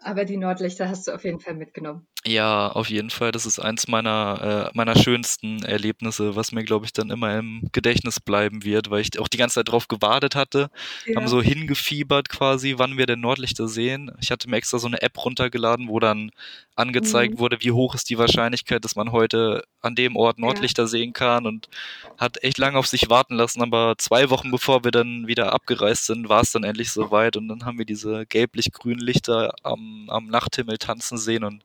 Aber 0.00 0.24
die 0.24 0.36
Nordlichter 0.36 0.88
hast 0.88 1.08
du 1.08 1.12
auf 1.12 1.24
jeden 1.24 1.40
Fall 1.40 1.54
mitgenommen. 1.54 2.06
Ja, 2.24 2.68
auf 2.68 2.90
jeden 2.90 3.10
Fall. 3.10 3.32
Das 3.32 3.46
ist 3.46 3.58
eins 3.58 3.88
meiner, 3.88 4.70
äh, 4.72 4.76
meiner 4.76 4.96
schönsten 4.96 5.62
Erlebnisse, 5.62 6.36
was 6.36 6.52
mir, 6.52 6.64
glaube 6.64 6.84
ich, 6.84 6.92
dann 6.92 7.10
immer 7.10 7.36
im 7.38 7.68
Gedächtnis 7.72 8.20
bleiben 8.20 8.64
wird, 8.64 8.90
weil 8.90 9.00
ich 9.00 9.18
auch 9.18 9.28
die 9.28 9.36
ganze 9.38 9.54
Zeit 9.56 9.68
drauf 9.68 9.88
gewartet 9.88 10.34
hatte. 10.34 10.70
Ja. 11.06 11.16
Haben 11.16 11.28
so 11.28 11.42
hingefiebert 11.42 12.28
quasi, 12.28 12.74
wann 12.76 12.98
wir 12.98 13.06
denn 13.06 13.20
Nordlichter 13.20 13.68
sehen. 13.68 14.10
Ich 14.20 14.30
hatte 14.30 14.48
mir 14.48 14.56
extra 14.56 14.78
so 14.78 14.86
eine 14.86 15.02
App 15.02 15.24
runtergeladen, 15.24 15.88
wo 15.88 16.00
dann 16.00 16.30
angezeigt 16.78 17.34
mhm. 17.34 17.38
wurde, 17.40 17.58
wie 17.60 17.72
hoch 17.72 17.94
ist 17.94 18.08
die 18.08 18.18
Wahrscheinlichkeit, 18.18 18.84
dass 18.84 18.94
man 18.94 19.10
heute 19.10 19.64
an 19.80 19.94
dem 19.94 20.16
Ort 20.16 20.38
Nordlichter 20.38 20.84
ja. 20.84 20.88
sehen 20.88 21.12
kann 21.12 21.46
und 21.46 21.68
hat 22.16 22.42
echt 22.42 22.58
lange 22.58 22.78
auf 22.78 22.86
sich 22.86 23.10
warten 23.10 23.34
lassen, 23.34 23.62
aber 23.62 23.94
zwei 23.98 24.30
Wochen 24.30 24.50
bevor 24.50 24.84
wir 24.84 24.92
dann 24.92 25.26
wieder 25.26 25.52
abgereist 25.52 26.06
sind, 26.06 26.28
war 26.28 26.42
es 26.42 26.52
dann 26.52 26.64
endlich 26.64 26.92
soweit 26.92 27.36
und 27.36 27.48
dann 27.48 27.64
haben 27.64 27.78
wir 27.78 27.84
diese 27.84 28.26
gelblich-grünen 28.26 29.00
Lichter 29.00 29.54
am, 29.62 29.87
am 30.08 30.28
Nachthimmel 30.28 30.78
tanzen 30.78 31.18
sehen 31.18 31.44
und 31.44 31.64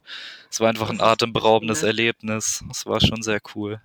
es 0.50 0.60
war 0.60 0.70
einfach 0.70 0.90
ein 0.90 1.02
atemberaubendes 1.02 1.82
cool. 1.82 1.88
Erlebnis. 1.88 2.64
Es 2.70 2.86
war 2.86 3.00
schon 3.02 3.22
sehr 3.22 3.40
cool. 3.56 3.82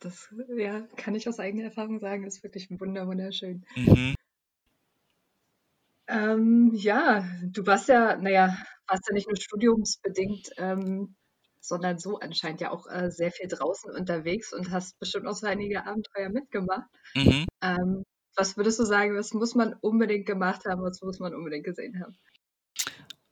Das 0.00 0.32
ja, 0.56 0.82
kann 0.96 1.14
ich 1.14 1.28
aus 1.28 1.40
eigener 1.40 1.64
Erfahrung 1.64 1.98
sagen, 1.98 2.24
ist 2.24 2.42
wirklich 2.42 2.70
wunderschön. 2.70 3.64
Mhm. 3.74 4.14
Ähm, 6.06 6.70
ja, 6.74 7.28
du 7.42 7.66
warst 7.66 7.88
ja, 7.88 8.16
naja, 8.16 8.56
warst 8.86 9.08
ja 9.08 9.14
nicht 9.14 9.28
nur 9.28 9.36
studiumsbedingt, 9.36 10.50
ähm, 10.56 11.16
sondern 11.60 11.98
so 11.98 12.18
anscheinend 12.18 12.60
ja 12.60 12.70
auch 12.70 12.86
äh, 12.86 13.10
sehr 13.10 13.30
viel 13.30 13.48
draußen 13.48 13.90
unterwegs 13.92 14.52
und 14.52 14.70
hast 14.70 14.98
bestimmt 14.98 15.26
auch 15.26 15.34
so 15.34 15.46
einige 15.46 15.84
Abenteuer 15.84 16.30
mitgemacht. 16.30 16.88
Mhm. 17.14 17.46
Ähm, 17.62 18.04
was 18.36 18.56
würdest 18.56 18.78
du 18.78 18.84
sagen, 18.84 19.16
was 19.16 19.34
muss 19.34 19.54
man 19.54 19.74
unbedingt 19.80 20.26
gemacht 20.26 20.64
haben, 20.64 20.82
was 20.82 21.02
muss 21.02 21.18
man 21.18 21.34
unbedingt 21.34 21.64
gesehen 21.64 22.00
haben? 22.00 22.16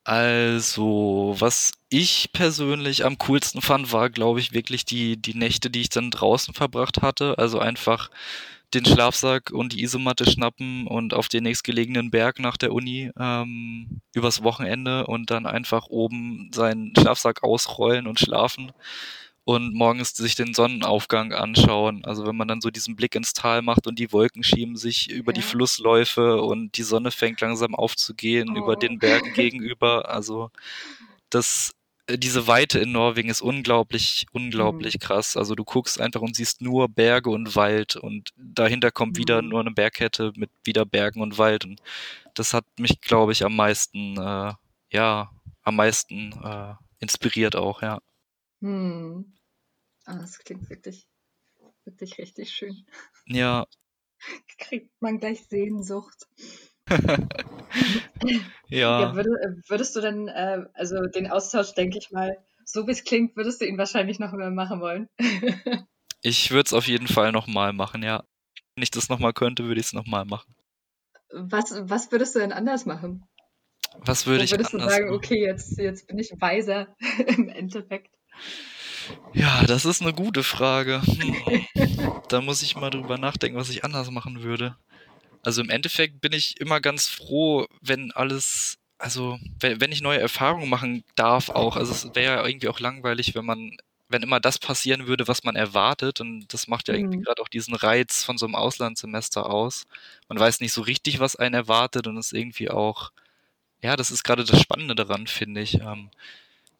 Also, 0.08 1.34
was 1.36 1.72
ich 1.88 2.30
persönlich 2.32 3.04
am 3.04 3.18
coolsten 3.18 3.60
fand, 3.60 3.90
war, 3.92 4.08
glaube 4.08 4.38
ich, 4.38 4.52
wirklich 4.52 4.84
die, 4.84 5.16
die 5.16 5.34
Nächte, 5.34 5.68
die 5.68 5.80
ich 5.80 5.88
dann 5.88 6.12
draußen 6.12 6.54
verbracht 6.54 7.02
hatte. 7.02 7.38
Also 7.38 7.58
einfach 7.58 8.08
den 8.72 8.84
Schlafsack 8.84 9.50
und 9.50 9.72
die 9.72 9.82
Isomatte 9.82 10.24
schnappen 10.30 10.86
und 10.86 11.12
auf 11.12 11.26
den 11.26 11.42
nächstgelegenen 11.42 12.12
Berg 12.12 12.38
nach 12.38 12.56
der 12.56 12.72
Uni 12.72 13.10
ähm, 13.18 14.00
übers 14.14 14.44
Wochenende 14.44 15.08
und 15.08 15.32
dann 15.32 15.44
einfach 15.44 15.88
oben 15.88 16.50
seinen 16.54 16.94
Schlafsack 16.96 17.42
ausrollen 17.42 18.06
und 18.06 18.20
schlafen 18.20 18.70
und 19.46 19.74
morgens 19.74 20.10
sich 20.10 20.34
den 20.34 20.54
Sonnenaufgang 20.54 21.32
anschauen. 21.32 22.04
Also 22.04 22.26
wenn 22.26 22.36
man 22.36 22.48
dann 22.48 22.60
so 22.60 22.70
diesen 22.70 22.96
Blick 22.96 23.14
ins 23.14 23.32
Tal 23.32 23.62
macht 23.62 23.86
und 23.86 23.96
die 23.96 24.12
Wolken 24.12 24.42
schieben 24.42 24.74
sich 24.74 25.08
über 25.08 25.30
ja. 25.30 25.36
die 25.36 25.42
Flussläufe 25.42 26.42
und 26.42 26.76
die 26.76 26.82
Sonne 26.82 27.12
fängt 27.12 27.40
langsam 27.40 27.76
aufzugehen 27.76 28.50
oh. 28.50 28.58
über 28.58 28.74
den 28.74 28.98
Bergen 28.98 29.32
gegenüber. 29.34 30.10
Also 30.10 30.50
das 31.30 31.76
äh, 32.08 32.18
diese 32.18 32.48
Weite 32.48 32.80
in 32.80 32.90
Norwegen 32.90 33.28
ist 33.28 33.40
unglaublich, 33.40 34.26
unglaublich 34.32 34.94
mhm. 34.94 34.98
krass. 34.98 35.36
Also 35.36 35.54
du 35.54 35.62
guckst 35.62 36.00
einfach 36.00 36.22
und 36.22 36.34
siehst 36.34 36.60
nur 36.60 36.88
Berge 36.88 37.30
und 37.30 37.54
Wald 37.54 37.94
und 37.94 38.30
dahinter 38.36 38.90
kommt 38.90 39.12
mhm. 39.12 39.18
wieder 39.18 39.42
nur 39.42 39.60
eine 39.60 39.70
Bergkette 39.70 40.32
mit 40.34 40.50
wieder 40.64 40.84
Bergen 40.84 41.20
und 41.20 41.38
Wald 41.38 41.64
und 41.64 41.80
das 42.34 42.52
hat 42.52 42.64
mich, 42.80 43.00
glaube 43.00 43.30
ich, 43.30 43.44
am 43.44 43.54
meisten, 43.54 44.16
äh, 44.18 44.52
ja, 44.90 45.30
am 45.62 45.76
meisten 45.76 46.32
äh, 46.42 46.74
inspiriert 46.98 47.54
auch, 47.54 47.80
ja. 47.80 48.00
Hm. 48.60 49.35
Ah, 50.06 50.16
das 50.18 50.38
klingt 50.38 50.70
wirklich, 50.70 51.08
wirklich 51.84 52.16
richtig 52.18 52.52
schön. 52.52 52.86
Ja. 53.26 53.66
Kriegt 54.58 54.90
man 55.00 55.18
gleich 55.18 55.44
Sehnsucht. 55.46 56.28
ja. 58.68 59.00
ja 59.00 59.14
würde, 59.16 59.30
würdest 59.66 59.96
du 59.96 60.00
denn, 60.00 60.28
äh, 60.28 60.64
also 60.74 61.02
den 61.06 61.28
Austausch, 61.28 61.74
denke 61.74 61.98
ich 61.98 62.12
mal, 62.12 62.38
so 62.64 62.86
wie 62.86 62.92
es 62.92 63.02
klingt, 63.02 63.36
würdest 63.36 63.60
du 63.60 63.66
ihn 63.66 63.78
wahrscheinlich 63.78 64.20
noch 64.20 64.32
mehr 64.32 64.50
machen 64.50 64.80
wollen? 64.80 65.08
ich 66.22 66.52
würde 66.52 66.66
es 66.66 66.72
auf 66.72 66.86
jeden 66.86 67.08
Fall 67.08 67.32
nochmal 67.32 67.72
machen, 67.72 68.04
ja. 68.04 68.22
Wenn 68.76 68.84
ich 68.84 68.92
das 68.92 69.08
nochmal 69.08 69.32
könnte, 69.32 69.64
würde 69.64 69.80
ich 69.80 69.88
es 69.88 69.92
nochmal 69.92 70.24
machen. 70.24 70.54
Was, 71.32 71.72
was 71.88 72.12
würdest 72.12 72.36
du 72.36 72.38
denn 72.38 72.52
anders 72.52 72.86
machen? 72.86 73.26
Was 73.98 74.26
würde 74.26 74.44
ich 74.44 74.52
würdest 74.52 74.72
anders 74.74 74.88
du 74.88 74.94
sagen, 74.94 75.06
machen? 75.06 75.16
okay, 75.16 75.44
jetzt, 75.44 75.78
jetzt 75.78 76.06
bin 76.06 76.18
ich 76.18 76.30
weiser 76.38 76.94
im 77.26 77.48
Endeffekt? 77.48 78.14
Ja, 79.32 79.64
das 79.64 79.84
ist 79.84 80.02
eine 80.02 80.12
gute 80.12 80.42
Frage. 80.42 81.02
Hm. 81.02 82.16
da 82.28 82.40
muss 82.40 82.62
ich 82.62 82.76
mal 82.76 82.90
drüber 82.90 83.18
nachdenken, 83.18 83.58
was 83.58 83.70
ich 83.70 83.84
anders 83.84 84.10
machen 84.10 84.42
würde. 84.42 84.76
Also 85.42 85.62
im 85.62 85.70
Endeffekt 85.70 86.20
bin 86.20 86.32
ich 86.32 86.60
immer 86.60 86.80
ganz 86.80 87.06
froh, 87.06 87.66
wenn 87.80 88.10
alles, 88.12 88.78
also 88.98 89.38
wenn, 89.60 89.92
ich 89.92 90.00
neue 90.00 90.18
Erfahrungen 90.18 90.68
machen 90.68 91.04
darf 91.14 91.50
auch. 91.50 91.76
Also 91.76 91.92
es 91.92 92.14
wäre 92.14 92.38
ja 92.38 92.46
irgendwie 92.46 92.68
auch 92.68 92.80
langweilig, 92.80 93.34
wenn 93.36 93.44
man, 93.44 93.76
wenn 94.08 94.22
immer 94.22 94.40
das 94.40 94.58
passieren 94.58 95.06
würde, 95.06 95.28
was 95.28 95.44
man 95.44 95.54
erwartet. 95.54 96.20
Und 96.20 96.52
das 96.52 96.66
macht 96.66 96.88
ja 96.88 96.94
mhm. 96.94 97.00
irgendwie 97.00 97.20
gerade 97.20 97.40
auch 97.42 97.48
diesen 97.48 97.76
Reiz 97.76 98.24
von 98.24 98.38
so 98.38 98.46
einem 98.46 98.56
Auslandssemester 98.56 99.48
aus. 99.48 99.86
Man 100.28 100.38
weiß 100.38 100.60
nicht 100.60 100.72
so 100.72 100.82
richtig, 100.82 101.20
was 101.20 101.36
einen 101.36 101.54
erwartet 101.54 102.08
und 102.08 102.16
ist 102.16 102.32
irgendwie 102.32 102.70
auch, 102.70 103.12
ja, 103.82 103.94
das 103.94 104.10
ist 104.10 104.24
gerade 104.24 104.44
das 104.44 104.60
Spannende 104.60 104.96
daran, 104.96 105.28
finde 105.28 105.60
ich. 105.60 105.74
Ähm, 105.74 106.10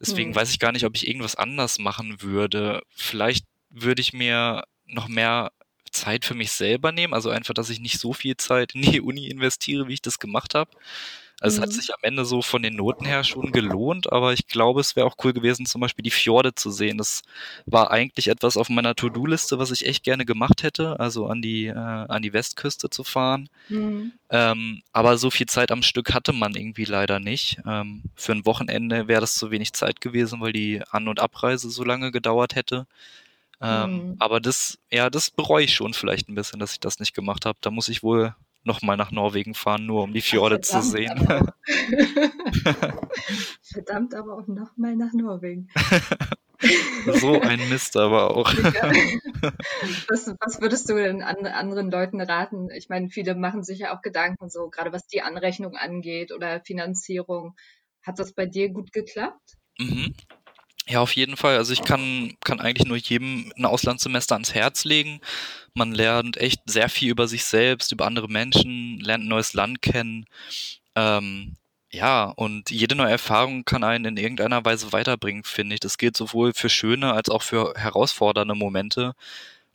Deswegen 0.01 0.31
hm. 0.31 0.37
weiß 0.37 0.51
ich 0.51 0.59
gar 0.59 0.73
nicht, 0.73 0.85
ob 0.85 0.95
ich 0.95 1.07
irgendwas 1.07 1.37
anders 1.37 1.79
machen 1.79 2.23
würde. 2.23 2.83
Vielleicht 2.91 3.47
würde 3.71 4.01
ich 4.01 4.13
mir 4.13 4.65
noch 4.87 5.09
mehr 5.09 5.53
Zeit 5.91 6.25
für 6.25 6.35
mich 6.35 6.53
selber 6.53 6.93
nehmen, 6.93 7.15
also 7.15 7.31
einfach, 7.31 7.55
dass 7.55 7.71
ich 7.71 7.81
nicht 7.81 7.99
so 7.99 8.13
viel 8.13 8.37
Zeit 8.37 8.75
in 8.75 8.83
die 8.83 9.01
Uni 9.01 9.29
investiere, 9.29 9.89
wie 9.89 9.95
ich 9.95 10.03
das 10.03 10.19
gemacht 10.19 10.55
habe. 10.55 10.71
Also 11.41 11.59
mhm. 11.59 11.63
es 11.63 11.69
hat 11.69 11.77
mhm. 11.77 11.81
sich 11.81 11.95
am 11.95 12.01
Ende 12.03 12.25
so 12.25 12.41
von 12.41 12.63
den 12.63 12.77
Noten 12.77 13.05
her 13.05 13.23
schon 13.23 13.53
gelohnt, 13.53 14.11
aber 14.11 14.33
ich 14.33 14.47
glaube, 14.47 14.81
es 14.81 14.97
wäre 14.97 15.07
auch 15.07 15.17
cool 15.23 15.33
gewesen, 15.33 15.67
zum 15.67 15.81
Beispiel 15.81 16.03
die 16.03 16.11
Fjorde 16.11 16.55
zu 16.55 16.71
sehen. 16.71 16.97
Das 16.97 17.23
war 17.67 17.91
eigentlich 17.91 18.29
etwas 18.29 18.57
auf 18.57 18.69
meiner 18.71 18.95
To-Do-Liste, 18.95 19.59
was 19.59 19.71
ich 19.71 19.87
echt 19.87 20.03
gerne 20.03 20.25
gemacht 20.25 20.63
hätte, 20.63 20.99
also 20.99 21.27
an 21.27 21.43
die, 21.43 21.67
äh, 21.67 21.75
an 21.75 22.23
die 22.23 22.33
Westküste 22.33 22.89
zu 22.89 23.05
fahren. 23.05 23.51
Mhm. 23.69 24.13
Ähm, 24.31 24.83
aber 24.93 25.19
so 25.19 25.31
viel 25.31 25.47
Zeit 25.47 25.71
am 25.71 25.83
Stück 25.83 26.15
hatte 26.15 26.33
man 26.33 26.55
irgendwie 26.55 26.85
leider 26.85 27.21
nicht. 27.21 27.59
Ähm, 27.67 28.03
für 28.15 28.33
ein 28.33 28.47
Wochenende 28.47 29.07
wäre 29.07 29.21
das 29.21 29.35
zu 29.35 29.51
wenig 29.51 29.75
Zeit 29.75 30.01
gewesen, 30.01 30.41
weil 30.41 30.53
die 30.53 30.83
An- 30.91 31.09
und 31.09 31.21
Abreise 31.21 31.71
so 31.71 31.85
lange 31.85 32.13
gedauert 32.13 32.55
hätte. 32.55 32.87
Ähm, 33.61 33.91
mhm. 33.91 34.17
Aber 34.19 34.41
das, 34.41 34.79
ja, 34.91 35.11
das 35.11 35.31
bereue 35.31 35.65
ich 35.65 35.75
schon 35.75 35.95
vielleicht 35.95 36.29
ein 36.29 36.35
bisschen, 36.35 36.61
dass 36.61 36.73
ich 36.73 36.81
das 36.81 36.99
nicht 36.99 37.15
gemacht 37.15 37.47
habe. 37.47 37.59
Da 37.61 37.71
muss 37.71 37.89
ich 37.89 38.03
wohl 38.03 38.35
nochmal 38.67 38.97
nach 38.97 39.11
Norwegen 39.11 39.55
fahren, 39.55 39.87
nur 39.87 40.03
um 40.03 40.13
die 40.13 40.21
Fjorde 40.21 40.61
zu 40.61 40.83
sehen. 40.83 41.27
Aber 41.29 41.55
Verdammt, 43.63 44.15
aber 44.15 44.35
auch 44.39 44.47
nochmal 44.47 44.97
nach 44.97 45.13
Norwegen. 45.13 45.69
so 47.21 47.41
ein 47.41 47.69
Mist 47.69 47.97
aber 47.97 48.37
auch. 48.37 48.53
was, 50.09 50.35
was, 50.41 50.61
würdest 50.61 50.89
du 50.89 50.95
denn 50.95 51.23
an, 51.23 51.47
anderen 51.47 51.91
Leuten 51.91 52.21
raten? 52.21 52.71
Ich 52.71 52.89
meine, 52.89 53.09
viele 53.09 53.35
machen 53.35 53.63
sich 53.63 53.81
ja 53.81 53.97
auch 53.97 54.03
Gedanken, 54.03 54.49
so 54.49 54.69
gerade 54.69 54.93
was 54.93 55.07
die 55.07 55.23
Anrechnung 55.23 55.77
angeht 55.77 56.33
oder 56.33 56.61
Finanzierung. 56.61 57.55
Hat 58.03 58.19
das 58.19 58.33
bei 58.33 58.47
dir 58.47 58.71
gut 58.71 58.93
geklappt? 58.93 59.57
Mhm. 59.79 60.15
Ja, 60.89 61.01
auf 61.01 61.13
jeden 61.17 61.37
Fall. 61.37 61.57
Also 61.57 61.73
ich 61.73 61.83
kann, 61.83 62.37
kann 62.45 62.61
eigentlich 62.61 62.87
nur 62.87 62.97
jedem 62.97 63.53
ein 63.57 63.65
Auslandssemester 63.65 64.35
ans 64.37 64.55
Herz 64.55 64.85
legen. 64.85 65.21
Man 65.75 65.93
lernt 65.93 66.37
echt 66.37 66.61
sehr 66.67 66.89
viel 66.89 67.11
über 67.11 67.27
sich 67.27 67.45
selbst, 67.45 67.91
über 67.93 68.07
andere 68.07 68.29
Menschen, 68.29 69.01
lernt 69.01 69.25
ein 69.25 69.29
neues 69.29 69.53
Land 69.53 69.83
kennen. 69.83 70.27
Ähm, 70.97 71.57
ja, 71.91 72.27
und 72.27 72.71
jede 72.71 72.95
neue 72.97 73.11
Erfahrung 73.13 73.65
kann 73.65 73.85
einen 73.85 74.05
in 74.07 74.17
irgendeiner 74.17 74.65
Weise 74.65 74.93
weiterbringen, 74.93 75.45
finde 75.45 75.75
ich. 75.75 75.81
Das 75.81 75.99
gilt 75.99 76.17
sowohl 76.17 76.53
für 76.55 76.69
schöne 76.71 77.13
als 77.15 77.31
auch 77.31 77.43
für 77.43 77.75
herausfordernde 77.77 78.55
Momente. 78.55 79.15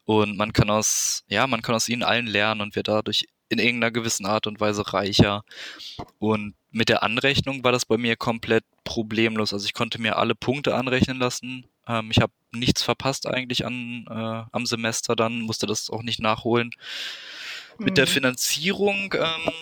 Und 0.05 0.37
man 0.37 0.53
kann 0.53 0.69
aus, 0.69 1.23
ja, 1.29 1.47
man 1.47 1.61
kann 1.61 1.75
aus 1.75 1.89
ihnen 1.89 2.03
allen 2.03 2.27
lernen 2.27 2.61
und 2.61 2.75
wird 2.75 2.87
dadurch 2.89 3.27
in 3.51 3.59
irgendeiner 3.59 3.91
gewissen 3.91 4.25
Art 4.25 4.47
und 4.47 4.59
Weise 4.59 4.93
reicher. 4.93 5.43
Und 6.19 6.55
mit 6.71 6.89
der 6.89 7.03
Anrechnung 7.03 7.63
war 7.63 7.71
das 7.71 7.85
bei 7.85 7.97
mir 7.97 8.15
komplett 8.15 8.63
problemlos. 8.83 9.53
Also 9.53 9.65
ich 9.65 9.73
konnte 9.73 10.01
mir 10.01 10.17
alle 10.17 10.35
Punkte 10.35 10.75
anrechnen 10.75 11.17
lassen. 11.17 11.65
Ähm, 11.87 12.09
ich 12.11 12.21
habe 12.21 12.31
nichts 12.51 12.81
verpasst 12.81 13.27
eigentlich 13.27 13.65
an, 13.65 14.05
äh, 14.09 14.43
am 14.51 14.65
Semester 14.65 15.15
dann, 15.15 15.41
musste 15.41 15.67
das 15.67 15.89
auch 15.89 16.03
nicht 16.03 16.21
nachholen. 16.21 16.71
Mhm. 17.77 17.85
Mit 17.85 17.97
der 17.97 18.05
mhm. 18.05 18.11
Finanzierung 18.11 19.13
ähm, 19.17 19.53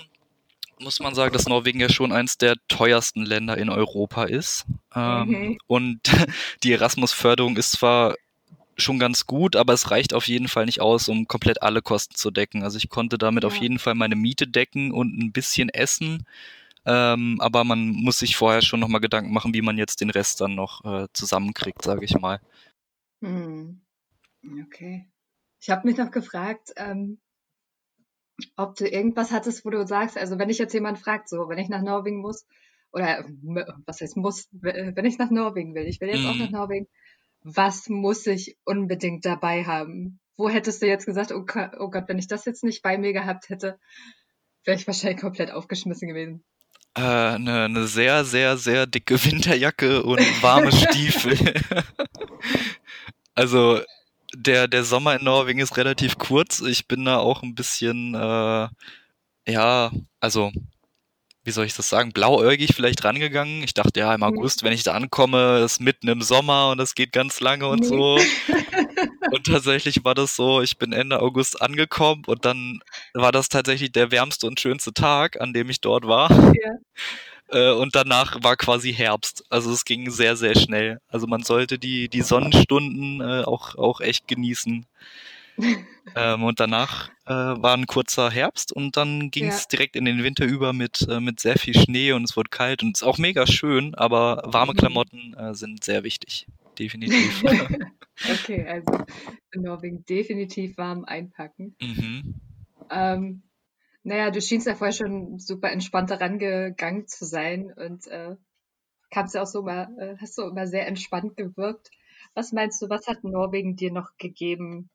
muss 0.80 1.00
man 1.00 1.16
sagen, 1.16 1.34
dass 1.34 1.48
Norwegen 1.48 1.80
ja 1.80 1.90
schon 1.90 2.12
eins 2.12 2.38
der 2.38 2.56
teuersten 2.68 3.26
Länder 3.26 3.58
in 3.58 3.70
Europa 3.70 4.26
ist. 4.26 4.66
Ähm, 4.96 5.28
mhm. 5.28 5.58
Und 5.68 6.00
die 6.64 6.74
Erasmus-Förderung 6.74 7.58
ist 7.58 7.72
zwar 7.72 8.16
schon 8.80 9.00
ganz 9.00 9.26
gut, 9.26 9.56
aber 9.56 9.74
es 9.74 9.92
reicht 9.92 10.14
auf 10.14 10.28
jeden 10.28 10.48
Fall 10.48 10.66
nicht 10.66 10.82
aus, 10.82 11.10
um 11.10 11.28
komplett 11.28 11.62
alle 11.62 11.82
Kosten 11.82 12.16
zu 12.16 12.32
decken. 12.32 12.64
Also 12.64 12.78
ich 12.78 12.90
konnte 12.90 13.18
damit 13.18 13.44
ja. 13.44 13.48
auf 13.48 13.56
jeden 13.56 13.80
Fall 13.80 13.96
meine 13.96 14.16
Miete 14.16 14.48
decken 14.48 14.92
und 14.92 15.18
ein 15.18 15.32
bisschen 15.32 15.70
essen. 15.70 16.26
Ähm, 16.86 17.38
aber 17.42 17.64
man 17.64 17.90
muss 17.90 18.20
sich 18.20 18.36
vorher 18.36 18.62
schon 18.62 18.80
nochmal 18.80 19.02
Gedanken 19.02 19.34
machen, 19.34 19.54
wie 19.54 19.62
man 19.62 19.78
jetzt 19.78 20.02
den 20.02 20.10
Rest 20.10 20.42
dann 20.42 20.56
noch 20.56 20.84
äh, 20.86 21.08
zusammenkriegt, 21.14 21.84
sage 21.84 22.06
ich 22.06 22.18
mal. 22.18 22.40
Hm. 23.22 23.82
Okay. 24.66 25.08
Ich 25.62 25.70
habe 25.70 25.88
mich 25.88 25.98
noch 25.98 26.12
gefragt, 26.12 26.72
ähm, 26.78 27.20
ob 28.56 28.76
du 28.76 28.88
irgendwas 28.88 29.32
hattest, 29.32 29.66
wo 29.66 29.70
du 29.70 29.86
sagst, 29.86 30.18
also 30.18 30.40
wenn 30.40 30.50
ich 30.50 30.58
jetzt 30.58 30.74
jemand 30.74 31.00
fragt, 31.00 31.28
so, 31.28 31.50
wenn 31.50 31.58
ich 31.58 31.70
nach 31.70 31.82
Norwegen 31.82 32.22
muss, 32.22 32.46
oder 32.92 33.26
was 33.86 34.02
heißt 34.02 34.18
muss, 34.18 34.48
wenn 34.52 35.06
ich 35.06 35.18
nach 35.18 35.30
Norwegen 35.30 35.76
will, 35.76 35.86
ich 35.86 36.02
will 36.02 36.10
jetzt 36.10 36.24
mm. 36.24 36.28
auch 36.28 36.36
nach 36.36 36.48
mhm. 36.48 36.56
Norwegen, 36.56 36.88
was 37.44 37.90
muss 37.90 38.28
ich 38.28 38.58
unbedingt 38.66 39.26
dabei 39.26 39.64
haben? 39.64 40.20
Wo 40.38 40.50
hättest 40.50 40.82
du 40.82 40.88
jetzt 40.88 41.06
gesagt, 41.06 41.32
oh, 41.32 41.46
oh 41.80 41.90
Gott, 41.90 42.06
wenn 42.08 42.20
ich 42.20 42.28
das 42.28 42.46
jetzt 42.46 42.64
nicht 42.64 42.82
bei 42.82 42.98
mir 42.98 43.14
gehabt 43.14 43.50
hätte, 43.50 43.80
wäre 44.64 44.78
ich 44.78 44.88
wahrscheinlich 44.88 45.22
komplett 45.22 45.52
aufgeschmissen 45.52 46.08
gewesen. 46.08 46.44
Äh, 46.96 47.02
eine, 47.02 47.66
eine 47.66 47.88
sehr, 47.88 48.26
sehr, 48.26 48.58
sehr 48.58 48.88
dicke 48.88 49.24
Winterjacke 49.24 50.04
und 50.04 50.20
warme 50.42 50.72
Stiefel. 50.72 51.38
also 53.36 53.80
der, 54.34 54.68
der 54.68 54.84
Sommer 54.84 55.16
in 55.16 55.26
Norwegen 55.26 55.60
ist 55.60 55.78
relativ 55.78 56.18
kurz. 56.18 56.62
Ich 56.62 56.88
bin 56.88 57.06
da 57.06 57.18
auch 57.18 57.44
ein 57.44 57.56
bisschen, 57.56 58.16
äh, 58.16 58.68
ja, 59.48 59.92
also 60.20 60.52
wie 61.44 61.52
soll 61.52 61.66
ich 61.66 61.76
das 61.76 61.90
sagen, 61.90 62.12
blauäugig 62.12 62.76
vielleicht 62.76 63.04
rangegangen. 63.04 63.64
Ich 63.64 63.74
dachte, 63.74 64.02
ja, 64.02 64.14
im 64.14 64.20
mhm. 64.20 64.28
August, 64.28 64.64
wenn 64.64 64.74
ich 64.74 64.84
da 64.84 64.94
ankomme, 64.94 65.60
ist 65.60 65.80
mitten 65.80 66.08
im 66.08 66.22
Sommer 66.22 66.72
und 66.72 66.78
das 66.78 66.96
geht 66.96 67.12
ganz 67.12 67.40
lange 67.40 67.68
und 67.68 67.82
nee. 67.82 67.88
so. 67.88 68.20
und 69.32 69.48
tatsächlich 69.48 70.04
war 70.04 70.16
das 70.16 70.36
so, 70.36 70.62
ich 70.62 70.78
bin 70.78 70.92
Ende 70.92 71.22
August 71.22 71.62
angekommen 71.62 72.24
und 72.28 72.46
dann 72.46 72.82
war 73.14 73.32
das 73.32 73.50
tatsächlich 73.50 73.92
der 73.92 74.12
wärmste 74.12 74.48
und 74.48 74.60
schönste 74.60 74.94
Tag, 74.94 75.40
an 75.40 75.54
dem 75.54 75.70
ich 75.70 75.82
dort 75.82 76.08
war. 76.08 76.30
Ja. 76.32 76.74
Äh, 77.52 77.72
und 77.72 77.96
danach 77.96 78.38
war 78.44 78.56
quasi 78.58 78.94
Herbst. 78.94 79.44
Also 79.50 79.72
es 79.72 79.84
ging 79.84 80.12
sehr, 80.12 80.36
sehr 80.36 80.56
schnell. 80.56 81.00
Also 81.08 81.26
man 81.26 81.44
sollte 81.44 81.80
die, 81.80 82.08
die 82.08 82.22
Sonnenstunden 82.22 83.22
äh, 83.22 83.44
auch, 83.44 83.76
auch 83.76 84.02
echt 84.02 84.28
genießen. 84.28 84.86
Ähm, 86.16 86.44
und 86.44 86.60
danach 86.60 87.10
äh, 87.26 87.34
war 87.34 87.76
ein 87.76 87.86
kurzer 87.86 88.30
Herbst 88.30 88.72
und 88.72 88.98
dann 88.98 89.32
ging 89.32 89.48
es 89.48 89.64
ja. 89.64 89.68
direkt 89.72 89.96
in 89.96 90.06
den 90.06 90.24
Winter 90.24 90.46
über 90.46 90.74
mit, 90.74 91.08
äh, 91.10 91.20
mit 91.20 91.40
sehr 91.40 91.58
viel 91.58 91.74
Schnee 91.74 92.12
und 92.12 92.24
es 92.24 92.36
wurde 92.36 92.50
kalt 92.50 92.84
und 92.84 92.96
es 92.96 93.02
ist 93.02 93.08
auch 93.08 93.18
mega 93.18 93.46
schön, 93.48 93.96
aber 93.96 94.44
warme 94.46 94.74
mhm. 94.74 94.78
Klamotten 94.78 95.34
äh, 95.36 95.54
sind 95.54 95.84
sehr 95.84 96.04
wichtig. 96.04 96.48
Definitiv. 96.78 97.44
okay, 98.32 98.66
also 98.66 99.06
in 99.52 99.64
Norwegen 99.64 100.06
definitiv 100.06 100.78
warm 100.78 101.04
einpacken. 101.04 101.76
Mhm. 101.82 102.36
Ähm, 102.90 103.44
naja, 104.04 104.32
du 104.32 104.42
schienst 104.42 104.66
ja 104.66 104.76
vorher 104.76 104.94
schon 104.94 105.40
super 105.40 105.72
entspannt 105.72 106.12
rangegangen 106.12 107.08
zu 107.08 107.26
sein 107.26 107.74
und 107.76 108.08
äh, 108.08 108.36
kamst 109.12 109.36
ja 109.36 109.42
auch 109.42 109.48
so 109.48 109.60
immer, 109.60 109.90
äh, 110.00 110.16
hast 110.18 110.36
so 110.36 110.48
immer 110.48 110.68
sehr 110.68 110.88
entspannt 110.88 111.36
gewirkt. 111.36 111.92
Was 112.34 112.52
meinst 112.52 112.82
du, 112.82 112.90
was 112.90 113.08
hat 113.08 113.24
Norwegen 113.24 113.76
dir 113.76 113.92
noch 113.92 114.18
gegeben, 114.18 114.90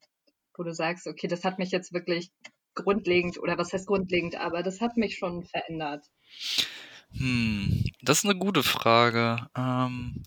wo 0.57 0.63
du 0.63 0.73
sagst, 0.73 1.07
okay, 1.07 1.27
das 1.27 1.45
hat 1.45 1.59
mich 1.59 1.71
jetzt 1.71 1.93
wirklich 1.93 2.31
grundlegend, 2.75 3.39
oder 3.39 3.57
was 3.59 3.73
heißt 3.73 3.87
grundlegend, 3.87 4.37
aber 4.37 4.63
das 4.63 4.81
hat 4.81 4.97
mich 4.97 5.17
schon 5.17 5.45
verändert? 5.45 6.05
Hm, 7.17 7.85
das 8.03 8.19
ist 8.19 8.25
eine 8.25 8.37
gute 8.37 8.63
Frage. 8.63 9.47
Ähm, 9.57 10.25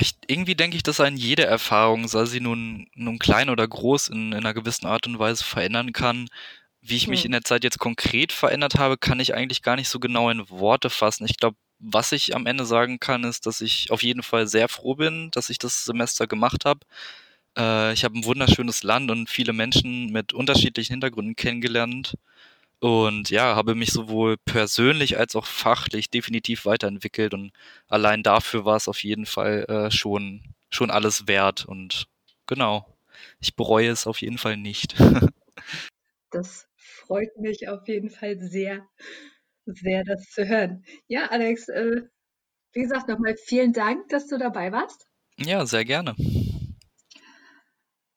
ich, 0.00 0.14
irgendwie 0.26 0.54
denke 0.54 0.76
ich, 0.76 0.82
dass 0.82 1.00
einen 1.00 1.16
jede 1.16 1.44
Erfahrung, 1.44 2.08
sei 2.08 2.24
sie 2.24 2.40
nun, 2.40 2.86
nun 2.94 3.18
klein 3.18 3.50
oder 3.50 3.66
groß, 3.66 4.08
in, 4.08 4.32
in 4.32 4.34
einer 4.34 4.54
gewissen 4.54 4.86
Art 4.86 5.06
und 5.06 5.18
Weise 5.18 5.44
verändern 5.44 5.92
kann. 5.92 6.28
Wie 6.80 6.96
ich 6.96 7.08
mich 7.08 7.20
hm. 7.20 7.26
in 7.26 7.32
der 7.32 7.42
Zeit 7.42 7.64
jetzt 7.64 7.78
konkret 7.78 8.32
verändert 8.32 8.76
habe, 8.76 8.96
kann 8.96 9.20
ich 9.20 9.34
eigentlich 9.34 9.62
gar 9.62 9.76
nicht 9.76 9.88
so 9.88 10.00
genau 10.00 10.30
in 10.30 10.48
Worte 10.50 10.90
fassen. 10.90 11.26
Ich 11.26 11.36
glaube, 11.36 11.56
was 11.78 12.12
ich 12.12 12.34
am 12.34 12.46
Ende 12.46 12.64
sagen 12.64 13.00
kann, 13.00 13.24
ist, 13.24 13.46
dass 13.46 13.60
ich 13.60 13.90
auf 13.90 14.02
jeden 14.02 14.22
Fall 14.22 14.46
sehr 14.46 14.68
froh 14.68 14.94
bin, 14.94 15.30
dass 15.32 15.50
ich 15.50 15.58
das 15.58 15.84
Semester 15.84 16.26
gemacht 16.26 16.64
habe. 16.64 16.80
Äh, 17.56 17.92
ich 17.92 18.04
habe 18.04 18.18
ein 18.18 18.24
wunderschönes 18.24 18.82
Land 18.82 19.10
und 19.10 19.28
viele 19.30 19.52
Menschen 19.52 20.10
mit 20.12 20.32
unterschiedlichen 20.32 20.94
Hintergründen 20.94 21.36
kennengelernt. 21.36 22.14
Und 22.80 23.30
ja, 23.30 23.54
habe 23.54 23.74
mich 23.74 23.92
sowohl 23.92 24.36
persönlich 24.38 25.18
als 25.18 25.36
auch 25.36 25.46
fachlich 25.46 26.10
definitiv 26.10 26.64
weiterentwickelt. 26.64 27.34
Und 27.34 27.52
allein 27.88 28.22
dafür 28.22 28.64
war 28.64 28.76
es 28.76 28.88
auf 28.88 29.02
jeden 29.04 29.26
Fall 29.26 29.64
äh, 29.68 29.90
schon, 29.90 30.42
schon 30.70 30.90
alles 30.90 31.28
wert. 31.28 31.64
Und 31.64 32.06
genau, 32.46 32.86
ich 33.40 33.54
bereue 33.54 33.90
es 33.90 34.06
auf 34.06 34.20
jeden 34.20 34.38
Fall 34.38 34.56
nicht. 34.56 34.96
das 36.30 36.66
freut 36.76 37.36
mich 37.38 37.68
auf 37.68 37.86
jeden 37.86 38.10
Fall 38.10 38.38
sehr 38.40 38.86
sehr, 39.66 40.04
das 40.04 40.30
zu 40.30 40.46
hören. 40.46 40.84
Ja, 41.06 41.26
Alex, 41.26 41.68
äh, 41.68 42.02
wie 42.72 42.82
gesagt, 42.82 43.08
nochmal 43.08 43.36
vielen 43.36 43.72
Dank, 43.72 44.08
dass 44.08 44.26
du 44.26 44.38
dabei 44.38 44.72
warst. 44.72 45.06
Ja, 45.36 45.66
sehr 45.66 45.84
gerne. 45.84 46.14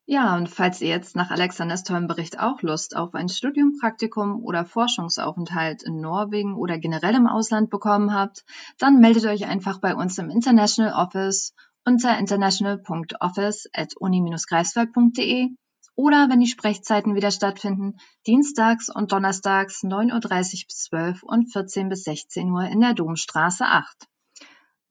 Ja, 0.07 0.35
und 0.35 0.49
falls 0.49 0.81
ihr 0.81 0.89
jetzt 0.89 1.15
nach 1.15 1.31
Alexanders 1.31 1.83
tollen 1.83 2.05
Bericht 2.05 2.39
auch 2.39 2.61
Lust 2.61 2.95
auf 2.95 3.15
ein 3.15 3.27
Studium, 3.27 3.79
Praktikum 3.79 4.43
oder 4.43 4.63
Forschungsaufenthalt 4.63 5.81
in 5.81 5.99
Norwegen 5.99 6.53
oder 6.53 6.77
generell 6.77 7.15
im 7.15 7.25
Ausland 7.25 7.71
bekommen 7.71 8.13
habt, 8.13 8.45
dann 8.77 8.99
meldet 8.99 9.25
euch 9.25 9.47
einfach 9.47 9.79
bei 9.79 9.95
uns 9.95 10.19
im 10.19 10.29
International 10.29 10.93
Office 10.93 11.55
unter 11.85 12.19
international.office 12.19 13.69
at 13.73 13.95
uni-greifswald.de 13.97 15.49
oder 15.95 16.29
wenn 16.29 16.39
die 16.39 16.47
Sprechzeiten 16.47 17.15
wieder 17.15 17.31
stattfinden, 17.31 17.97
dienstags 18.27 18.89
und 18.89 19.11
donnerstags 19.11 19.83
9.30 19.83 20.13
Uhr 20.13 20.67
bis 20.67 20.83
12 20.83 21.23
und 21.23 21.51
14 21.51 21.89
bis 21.89 22.03
16 22.03 22.51
Uhr 22.51 22.65
in 22.65 22.81
der 22.81 22.93
Domstraße 22.93 23.65
8. 23.65 24.07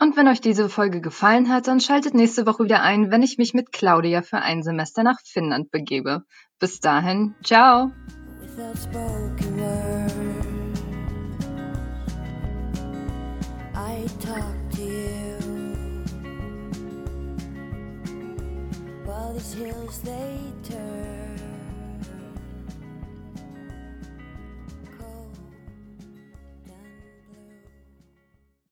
Und 0.00 0.16
wenn 0.16 0.28
euch 0.28 0.40
diese 0.40 0.68
Folge 0.68 1.00
gefallen 1.00 1.48
hat, 1.48 1.66
dann 1.68 1.80
schaltet 1.80 2.14
nächste 2.14 2.46
Woche 2.46 2.64
wieder 2.64 2.82
ein, 2.82 3.10
wenn 3.10 3.22
ich 3.22 3.38
mich 3.38 3.54
mit 3.54 3.72
Claudia 3.72 4.22
für 4.22 4.38
ein 4.38 4.62
Semester 4.62 5.02
nach 5.02 5.18
Finnland 5.24 5.70
begebe. 5.70 6.24
Bis 6.58 6.80
dahin, 6.80 7.34
ciao! 7.42 7.92
these 19.44 19.54
hills 19.54 19.98
they 19.98 20.38
turn 20.62 21.13